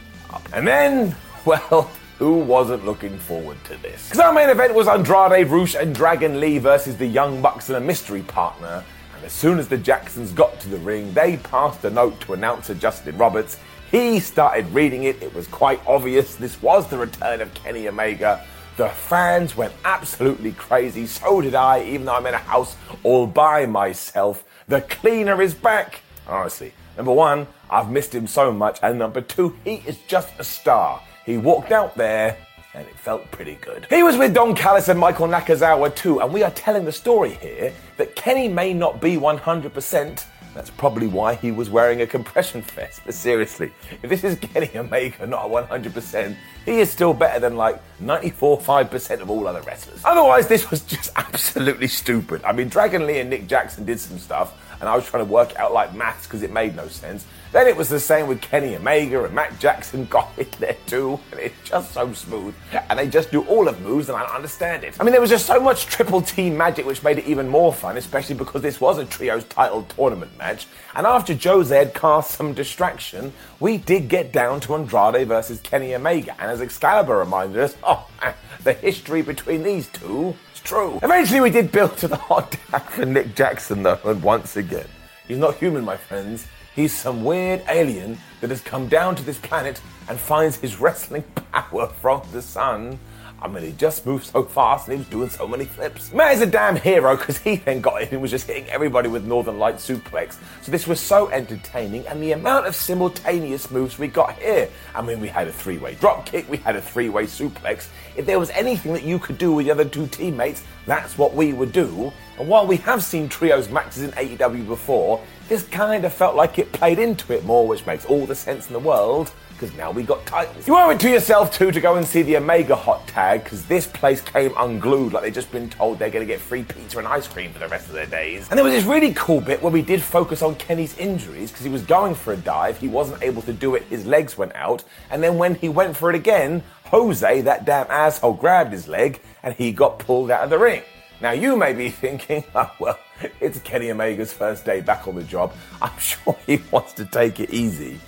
And 0.54 0.68
then, 0.68 1.16
well, 1.46 1.90
who 2.22 2.36
wasn't 2.36 2.86
looking 2.86 3.18
forward 3.18 3.58
to 3.64 3.76
this? 3.78 4.08
Because 4.08 4.20
our 4.20 4.32
main 4.32 4.48
event 4.48 4.76
was 4.76 4.88
Andrade, 4.88 5.48
Rush, 5.48 5.74
and 5.74 5.96
Dragon 5.96 6.40
Lee 6.40 6.60
versus 6.60 6.96
the 6.96 7.08
Young 7.08 7.42
Bucks 7.42 7.68
and 7.68 7.78
a 7.78 7.82
mystery 7.82 8.22
partner. 8.22 8.84
And 9.16 9.26
as 9.26 9.34
soon 9.34 9.58
as 9.58 9.68
the 9.68 9.78
Jacksons 9.80 10.32
got 10.32 10.60
to 10.60 10.70
the 10.70 10.78
ring, 10.78 11.12
they 11.16 11.38
passed 11.38 11.84
a 11.84 11.90
note 11.90 12.22
to 12.22 12.34
announcer 12.34 12.76
Justin 12.76 13.18
Roberts. 13.18 13.58
He 13.90 14.20
started 14.20 14.68
reading 14.68 15.06
it. 15.06 15.20
It 15.20 15.34
was 15.34 15.48
quite 15.48 15.82
obvious 15.88 16.36
this 16.36 16.62
was 16.62 16.88
the 16.88 17.00
return 17.00 17.42
of 17.42 17.52
Kenny 17.56 17.88
Omega. 17.88 18.46
The 18.78 18.90
fans 18.90 19.58
went 19.58 19.74
absolutely 19.84 20.52
crazy. 20.52 21.08
So 21.08 21.42
did 21.42 21.56
I, 21.56 21.82
even 21.86 22.06
though 22.06 22.18
I'm 22.18 22.28
in 22.28 22.36
a 22.36 22.38
house 22.38 22.76
all 23.02 23.26
by 23.26 23.66
myself. 23.66 24.44
The 24.68 24.82
cleaner 24.82 25.42
is 25.42 25.56
back. 25.56 26.02
Honestly, 26.28 26.72
number 26.98 27.14
one, 27.14 27.48
I've 27.68 27.90
missed 27.90 28.14
him 28.14 28.28
so 28.28 28.52
much. 28.52 28.78
And 28.84 29.00
number 29.00 29.22
two, 29.22 29.56
he 29.64 29.82
is 29.88 29.98
just 30.08 30.30
a 30.38 30.44
star. 30.44 31.02
He 31.32 31.38
walked 31.38 31.72
out 31.72 31.96
there 31.96 32.36
and 32.74 32.86
it 32.86 32.98
felt 32.98 33.32
pretty 33.32 33.56
good. 33.56 33.88
He 33.90 34.04
was 34.04 34.18
with 34.18 34.34
Don 34.34 34.54
Callis 34.54 34.90
and 34.90 35.00
Michael 35.00 35.30
Nakazawa 35.30 35.96
too, 35.96 36.20
and 36.20 36.34
we 36.34 36.44
are 36.44 36.52
telling 36.52 36.84
the 36.84 36.92
story 36.92 37.36
here 37.36 37.74
that 37.96 38.18
Kenny 38.18 38.50
may 38.50 38.74
not 38.74 39.00
be 39.00 39.16
100%. 39.16 40.26
That's 40.54 40.70
probably 40.72 41.08
why 41.08 41.36
he 41.36 41.54
was 41.54 41.70
wearing 41.70 42.02
a 42.02 42.08
compression 42.08 42.62
vest. 42.76 43.00
But 43.06 43.14
seriously, 43.14 43.72
if 44.04 44.10
this 44.10 44.26
is 44.26 44.38
Kenny 44.40 44.70
Omega 44.76 45.26
not 45.26 45.46
100%, 45.50 46.36
he 46.66 46.80
is 46.82 46.92
still 46.92 47.14
better 47.14 47.40
than 47.40 47.56
like 47.56 47.82
94 48.02 48.60
5% 48.60 49.22
of 49.22 49.30
all 49.30 49.48
other 49.48 49.62
wrestlers. 49.62 50.02
Otherwise, 50.04 50.50
this 50.50 50.70
was 50.70 50.82
just 50.82 51.12
absolutely 51.16 51.88
stupid. 51.88 52.44
I 52.44 52.52
mean, 52.52 52.68
Dragon 52.68 53.08
Lee 53.08 53.20
and 53.20 53.30
Nick 53.30 53.48
Jackson 53.48 53.86
did 53.86 54.02
some 54.02 54.20
stuff, 54.20 54.54
and 54.82 54.90
I 54.90 54.96
was 54.96 55.06
trying 55.06 55.26
to 55.26 55.32
work 55.32 55.56
out 55.58 55.72
like 55.72 55.96
maths 55.96 56.26
because 56.26 56.44
it 56.44 56.52
made 56.52 56.76
no 56.76 56.88
sense. 56.88 57.26
Then 57.52 57.68
it 57.68 57.76
was 57.76 57.90
the 57.90 58.00
same 58.00 58.28
with 58.28 58.42
Kenny 58.42 58.76
Omega 58.76 59.26
and 59.26 59.36
Matt 59.36 59.60
Jackson 59.60 60.06
got 60.10 60.30
in 60.38 60.48
there 60.60 60.78
too, 60.88 61.20
and 61.32 61.40
it's 61.40 61.70
just 61.70 61.94
so 61.94 62.12
smooth. 62.14 62.56
And 62.90 62.98
they 62.98 63.08
just 63.08 63.32
do 63.32 63.44
all 63.44 63.68
of 63.68 63.80
moves, 63.82 64.10
and 64.10 64.18
I 64.18 64.26
don't 64.26 64.36
understand 64.36 64.84
it. 64.84 64.96
I 65.00 65.04
mean, 65.04 65.12
there 65.12 65.22
was 65.22 65.30
just 65.30 65.46
so 65.46 65.60
much 65.60 65.86
triple 65.86 66.22
team 66.22 66.58
magic, 66.58 66.86
which 66.86 67.04
made 67.04 67.20
it 67.20 67.26
even 67.26 67.48
more 67.48 67.74
fun, 67.74 67.98
especially 67.98 68.36
because 68.36 68.62
this 68.62 68.82
was 68.82 68.98
a 68.98 69.06
trios 69.06 69.44
title 69.46 69.84
tournament 69.84 70.36
match. 70.38 70.66
And 70.96 71.06
after 71.06 71.36
Jose 71.36 71.76
had 71.76 71.94
cast 71.94 72.32
some 72.32 72.54
distraction, 72.54 73.34
we 73.60 73.78
did 73.78 74.08
get 74.08 74.32
down 74.32 74.60
to 74.62 74.74
Andrade 74.74 75.28
versus 75.28 75.60
Kenny 75.62 75.94
Omega. 75.94 76.32
And 76.42 76.50
as 76.50 76.62
Excalibur 76.62 77.18
reminded 77.18 77.60
us, 77.60 77.76
oh, 77.84 78.10
the 78.64 78.74
history 78.74 79.22
between 79.22 79.64
these 79.64 79.88
two 79.90 80.36
true. 80.64 81.00
Eventually, 81.04 81.42
we 81.42 81.50
did 81.50 81.72
build 81.72 81.98
to 81.98 82.08
the 82.08 82.18
hot 82.18 82.52
tag 82.52 82.84
for 82.84 83.06
Nick 83.06 83.36
Jackson, 83.36 83.84
though, 83.84 84.00
and 84.06 84.22
once 84.24 84.58
again, 84.58 84.88
he's 85.28 85.38
not 85.38 85.56
human, 85.56 85.84
my 85.84 85.98
friends. 85.98 86.48
He's 86.76 86.96
some 86.96 87.24
weird 87.24 87.64
alien 87.68 88.18
that 88.40 88.50
has 88.50 88.62
come 88.62 88.88
down 88.88 89.16
to 89.16 89.24
this 89.24 89.38
planet 89.38 89.82
and 90.08 90.20
finds 90.20 90.56
his 90.56 90.80
wrestling 90.80 91.24
power 91.52 91.88
from 91.88 92.22
the 92.32 92.42
sun. 92.42 92.98
I 93.44 93.48
mean, 93.48 93.64
he 93.64 93.72
just 93.72 94.06
moved 94.06 94.26
so 94.26 94.44
fast 94.44 94.88
and 94.88 94.98
he 94.98 95.00
was 95.00 95.08
doing 95.08 95.30
so 95.30 95.48
many 95.48 95.66
flips. 95.66 96.14
Matt 96.14 96.36
is 96.36 96.42
a 96.42 96.46
damn 96.46 96.76
hero 96.76 97.18
because 97.18 97.40
he 97.40 97.56
then 97.56 97.82
got 97.82 98.04
in 98.04 98.10
and 98.10 98.22
was 98.22 98.30
just 98.30 98.46
hitting 98.46 98.70
everybody 98.70 99.10
with 99.10 99.26
Northern 99.26 99.58
Light 99.58 99.78
suplex. 99.78 100.38
So 100.62 100.72
this 100.72 100.86
was 100.86 101.00
so 101.00 101.28
entertaining, 101.30 102.06
and 102.06 102.22
the 102.22 102.34
amount 102.34 102.68
of 102.68 102.76
simultaneous 102.76 103.72
moves 103.72 103.98
we 103.98 104.08
got 104.08 104.38
here. 104.38 104.70
I 104.94 105.02
mean, 105.02 105.20
we 105.20 105.28
had 105.28 105.48
a 105.48 105.52
three-way 105.52 105.96
drop 105.96 106.28
kick, 106.28 106.48
we 106.50 106.58
had 106.58 106.76
a 106.76 106.82
three-way 106.82 107.24
suplex. 107.24 107.88
If 108.16 108.28
there 108.28 108.38
was 108.38 108.52
anything 108.52 108.94
that 108.94 109.04
you 109.04 109.18
could 109.18 109.40
do 109.40 109.54
with 109.54 109.66
the 109.66 109.72
other 109.72 109.86
two 109.86 110.06
teammates, 110.08 110.64
that's 110.86 111.18
what 111.18 111.34
we 111.34 111.54
would 111.54 111.72
do. 111.72 112.14
And 112.38 112.48
while 112.48 112.68
we 112.68 112.78
have 112.78 113.04
seen 113.04 113.28
trios 113.28 113.70
matches 113.70 114.04
in 114.04 114.12
AEW 114.12 114.68
before, 114.68 115.20
this 115.50 115.64
kind 115.64 116.06
of 116.06 116.14
felt 116.14 116.36
like 116.36 116.60
it 116.60 116.72
played 116.74 117.00
into 117.00 117.34
it 117.34 117.44
more, 117.44 117.68
which 117.68 117.86
makes 117.88 118.06
all 118.06 118.28
the 118.28 118.36
sense 118.36 118.68
in 118.68 118.74
the 118.74 118.80
world 118.80 119.34
because 119.62 119.78
now 119.78 119.92
we 119.92 120.02
got 120.02 120.26
titles. 120.26 120.68
You 120.68 120.76
owe 120.76 120.90
it 120.90 121.00
to 121.02 121.10
yourself 121.10 121.54
too 121.54 121.72
to 121.72 121.80
go 121.80 121.96
and 121.96 122.06
see 122.06 122.24
the 122.24 122.38
Omega 122.38 122.76
hot 122.76 123.08
tag 123.08 123.44
because 123.44 123.64
this 123.68 123.86
place 123.86 124.20
came 124.20 124.52
unglued 124.58 125.14
like 125.14 125.22
they've 125.22 125.34
just 125.34 125.52
been 125.52 125.70
told 125.70 126.00
they're 126.00 126.10
going 126.10 126.26
to 126.26 126.34
get 126.34 126.42
free 126.42 126.64
pizza 126.64 126.98
and 126.98 127.08
ice 127.08 127.28
cream 127.28 127.54
for 127.54 127.60
the 127.60 127.68
rest 127.68 127.86
of 127.88 127.94
their 127.94 128.08
days. 128.08 128.50
And 128.50 128.58
there 128.58 128.66
was 128.66 128.74
this 128.74 128.86
really 128.86 129.14
cool 129.14 129.40
bit 129.40 129.62
where 129.62 129.72
we 129.72 129.84
did 129.84 130.02
focus 130.02 130.42
on 130.42 130.56
Kenny's 130.56 130.98
injuries 130.98 131.52
because 131.52 131.64
he 131.64 131.72
was 131.72 131.84
going 131.84 132.16
for 132.16 132.34
a 132.34 132.38
dive, 132.38 132.80
he 132.80 132.88
wasn't 132.88 133.22
able 133.22 133.44
to 133.44 133.54
do 133.54 133.76
it, 133.76 133.84
his 133.84 134.04
legs 134.08 134.36
went 134.36 134.56
out, 134.56 134.84
and 135.12 135.22
then 135.22 135.38
when 135.38 135.54
he 135.54 135.70
went 135.70 135.96
for 135.96 136.10
it 136.10 136.16
again, 136.16 136.64
Jose, 136.86 137.42
that 137.42 137.64
damn 137.64 137.86
asshole, 137.92 138.34
grabbed 138.34 138.74
his 138.74 138.88
leg 138.88 139.22
and 139.44 139.54
he 139.54 139.72
got 139.72 140.00
pulled 140.00 140.32
out 140.32 140.44
of 140.44 140.50
the 140.50 140.58
ring. 140.58 140.82
Now 141.22 141.32
you 141.32 141.56
may 141.56 141.74
be 141.74 141.90
thinking, 142.04 142.44
oh, 142.56 142.72
well, 142.80 143.00
it's 143.40 143.60
Kenny 143.60 143.92
Omega's 143.92 144.34
first 144.34 144.66
day 144.66 144.82
back 144.82 145.08
on 145.08 145.14
the 145.14 145.24
job. 145.24 145.54
I'm 145.80 145.96
sure 146.00 146.36
he 146.48 146.60
wants 146.72 146.94
to 146.94 147.06
take 147.06 147.40
it 147.40 147.52
easy. 147.52 148.00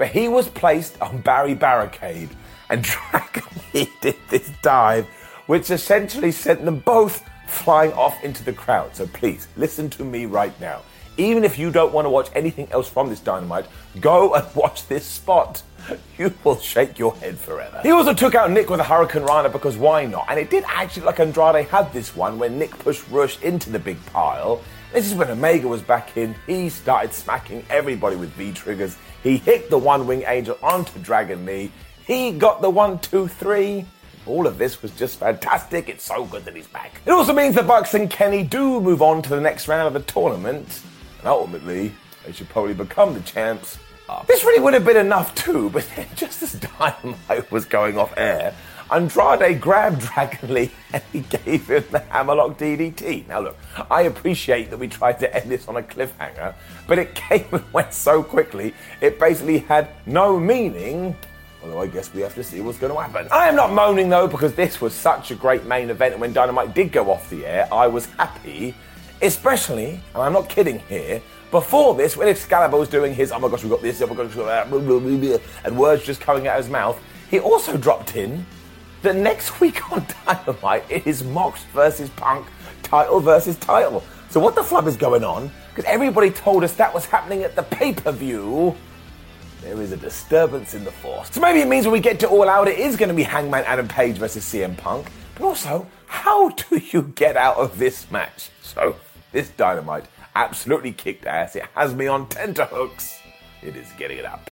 But 0.00 0.08
he 0.08 0.28
was 0.28 0.48
placed 0.48 0.98
on 1.02 1.20
Barry 1.20 1.52
Barricade, 1.52 2.30
and 2.70 2.82
Dragon 3.10 3.42
Lee 3.74 3.92
did 4.00 4.16
this 4.30 4.50
dive, 4.62 5.06
which 5.44 5.70
essentially 5.70 6.32
sent 6.32 6.64
them 6.64 6.78
both 6.78 7.22
flying 7.46 7.92
off 7.92 8.24
into 8.24 8.42
the 8.42 8.54
crowd. 8.54 8.96
So 8.96 9.06
please, 9.08 9.46
listen 9.58 9.90
to 9.90 10.02
me 10.02 10.24
right 10.24 10.58
now. 10.58 10.80
Even 11.18 11.44
if 11.44 11.58
you 11.58 11.70
don't 11.70 11.92
want 11.92 12.06
to 12.06 12.08
watch 12.08 12.30
anything 12.34 12.66
else 12.72 12.88
from 12.88 13.10
this 13.10 13.20
dynamite, 13.20 13.66
go 14.00 14.32
and 14.32 14.46
watch 14.54 14.88
this 14.88 15.04
spot. 15.04 15.62
You 16.18 16.34
will 16.44 16.58
shake 16.58 16.98
your 16.98 17.14
head 17.16 17.38
forever. 17.38 17.80
He 17.82 17.90
also 17.90 18.12
took 18.12 18.34
out 18.34 18.50
Nick 18.50 18.68
with 18.68 18.80
a 18.80 18.82
Hurricanrana 18.82 19.50
because 19.50 19.78
why 19.78 20.04
not? 20.04 20.26
And 20.28 20.38
it 20.38 20.50
did 20.50 20.64
actually 20.66 21.06
like 21.06 21.18
Andrade 21.18 21.66
had 21.66 21.90
this 21.94 22.14
one 22.14 22.38
when 22.38 22.58
Nick 22.58 22.78
pushed 22.78 23.08
Rush 23.10 23.40
into 23.42 23.70
the 23.70 23.78
big 23.78 24.04
pile. 24.06 24.60
This 24.92 25.06
is 25.06 25.14
when 25.14 25.30
Omega 25.30 25.66
was 25.66 25.80
back 25.82 26.16
in. 26.16 26.34
He 26.46 26.68
started 26.68 27.14
smacking 27.14 27.64
everybody 27.70 28.16
with 28.16 28.30
V 28.30 28.52
triggers. 28.52 28.96
He 29.22 29.38
hit 29.38 29.70
the 29.70 29.78
one 29.78 30.06
wing 30.06 30.24
angel 30.26 30.58
onto 30.62 30.98
Dragon 30.98 31.46
Lee. 31.46 31.72
He 32.06 32.32
got 32.32 32.60
the 32.60 32.68
one, 32.68 32.98
two, 32.98 33.28
three. 33.28 33.86
All 34.26 34.46
of 34.46 34.58
this 34.58 34.82
was 34.82 34.90
just 34.92 35.20
fantastic. 35.20 35.88
It's 35.88 36.04
so 36.04 36.24
good 36.26 36.44
that 36.44 36.54
he's 36.54 36.66
back. 36.66 37.00
It 37.06 37.12
also 37.12 37.32
means 37.32 37.54
the 37.54 37.62
Bucks 37.62 37.94
and 37.94 38.10
Kenny 38.10 38.42
do 38.42 38.80
move 38.80 39.00
on 39.00 39.22
to 39.22 39.30
the 39.30 39.40
next 39.40 39.68
round 39.68 39.86
of 39.86 39.94
the 39.94 40.12
tournament. 40.12 40.82
And 41.18 41.28
ultimately, 41.28 41.92
they 42.26 42.32
should 42.32 42.48
probably 42.48 42.74
become 42.74 43.14
the 43.14 43.20
champs. 43.20 43.78
Uh, 44.10 44.24
this 44.24 44.42
really 44.42 44.60
would 44.60 44.74
have 44.74 44.84
been 44.84 44.96
enough 44.96 45.32
too, 45.36 45.70
but 45.70 45.88
then 45.94 46.04
just 46.16 46.42
as 46.42 46.54
Dynamite 46.54 47.48
was 47.52 47.64
going 47.64 47.96
off 47.96 48.12
air, 48.16 48.52
Andrade 48.90 49.60
grabbed 49.60 50.00
Dragon 50.00 50.52
Lee 50.52 50.72
and 50.92 51.00
he 51.12 51.20
gave 51.20 51.70
him 51.70 51.84
the 51.92 52.00
hammerlock 52.00 52.58
DDT. 52.58 53.28
Now, 53.28 53.38
look, 53.38 53.56
I 53.88 54.02
appreciate 54.02 54.70
that 54.70 54.78
we 54.78 54.88
tried 54.88 55.20
to 55.20 55.32
end 55.32 55.48
this 55.48 55.68
on 55.68 55.76
a 55.76 55.82
cliffhanger, 55.82 56.54
but 56.88 56.98
it 56.98 57.14
came 57.28 57.46
and 57.52 57.72
went 57.72 57.94
so 57.94 58.20
quickly, 58.20 58.74
it 59.00 59.20
basically 59.20 59.58
had 59.58 59.90
no 60.06 60.40
meaning. 60.40 61.14
Although 61.62 61.82
I 61.82 61.86
guess 61.86 62.12
we 62.12 62.22
have 62.22 62.34
to 62.34 62.42
see 62.42 62.60
what's 62.60 62.78
going 62.78 62.92
to 62.92 63.00
happen. 63.00 63.28
I 63.30 63.48
am 63.48 63.54
not 63.54 63.72
moaning 63.72 64.08
though, 64.08 64.26
because 64.26 64.56
this 64.56 64.80
was 64.80 64.92
such 64.92 65.30
a 65.30 65.36
great 65.36 65.66
main 65.66 65.88
event, 65.88 66.14
and 66.14 66.20
when 66.20 66.32
Dynamite 66.32 66.74
did 66.74 66.90
go 66.90 67.12
off 67.12 67.30
the 67.30 67.46
air, 67.46 67.68
I 67.72 67.86
was 67.86 68.06
happy. 68.06 68.74
Especially, 69.22 70.00
and 70.14 70.22
I'm 70.22 70.32
not 70.32 70.48
kidding 70.48 70.80
here, 70.88 71.22
before 71.50 71.94
this, 71.94 72.16
when 72.16 72.28
Excalibur 72.28 72.76
was 72.76 72.88
doing 72.88 73.14
his, 73.14 73.32
oh 73.32 73.38
my 73.38 73.48
gosh, 73.48 73.62
we've 73.62 73.70
got 73.70 73.82
this, 73.82 74.00
oh 74.02 74.06
my 74.06 74.14
gosh, 74.14 74.34
we 74.34 74.42
got 74.42 74.70
that, 74.70 75.40
and 75.64 75.78
words 75.78 76.04
just 76.04 76.20
coming 76.20 76.46
out 76.46 76.58
of 76.58 76.64
his 76.64 76.72
mouth, 76.72 77.00
he 77.30 77.40
also 77.40 77.76
dropped 77.76 78.16
in 78.16 78.44
that 79.02 79.16
next 79.16 79.60
week 79.60 79.90
on 79.92 80.06
Dynamite 80.26 80.84
it 80.88 81.06
is 81.06 81.24
Mox 81.24 81.64
versus 81.72 82.10
Punk, 82.10 82.46
title 82.82 83.20
versus 83.20 83.56
title. 83.56 84.02
So 84.28 84.38
what 84.38 84.54
the 84.54 84.62
flub 84.62 84.86
is 84.86 84.96
going 84.96 85.24
on? 85.24 85.50
Because 85.70 85.84
everybody 85.86 86.30
told 86.30 86.62
us 86.62 86.74
that 86.74 86.92
was 86.92 87.04
happening 87.04 87.42
at 87.42 87.56
the 87.56 87.62
pay 87.64 87.92
per 87.92 88.12
view. 88.12 88.76
There 89.62 89.80
is 89.82 89.92
a 89.92 89.96
disturbance 89.96 90.74
in 90.74 90.84
the 90.84 90.92
force. 90.92 91.30
So 91.32 91.40
maybe 91.40 91.60
it 91.60 91.68
means 91.68 91.84
when 91.84 91.92
we 91.92 92.00
get 92.00 92.18
to 92.20 92.28
All 92.28 92.48
Out, 92.48 92.68
it 92.68 92.78
is 92.78 92.96
going 92.96 93.08
to 93.08 93.14
be 93.14 93.24
Hangman 93.24 93.64
Adam 93.64 93.88
Page 93.88 94.16
versus 94.16 94.44
CM 94.44 94.76
Punk. 94.76 95.10
But 95.34 95.44
also, 95.44 95.86
how 96.06 96.50
do 96.50 96.78
you 96.78 97.02
get 97.14 97.36
out 97.36 97.56
of 97.56 97.78
this 97.78 98.10
match? 98.10 98.50
So, 98.62 98.96
this 99.32 99.50
Dynamite 99.50 100.06
absolutely 100.34 100.92
kicked 100.92 101.26
ass. 101.26 101.56
It 101.56 101.64
has 101.74 101.94
me 101.94 102.06
on 102.06 102.28
tenterhooks. 102.28 103.20
It 103.62 103.76
is 103.76 103.90
getting 103.98 104.18
it 104.18 104.24
up. 104.24 104.49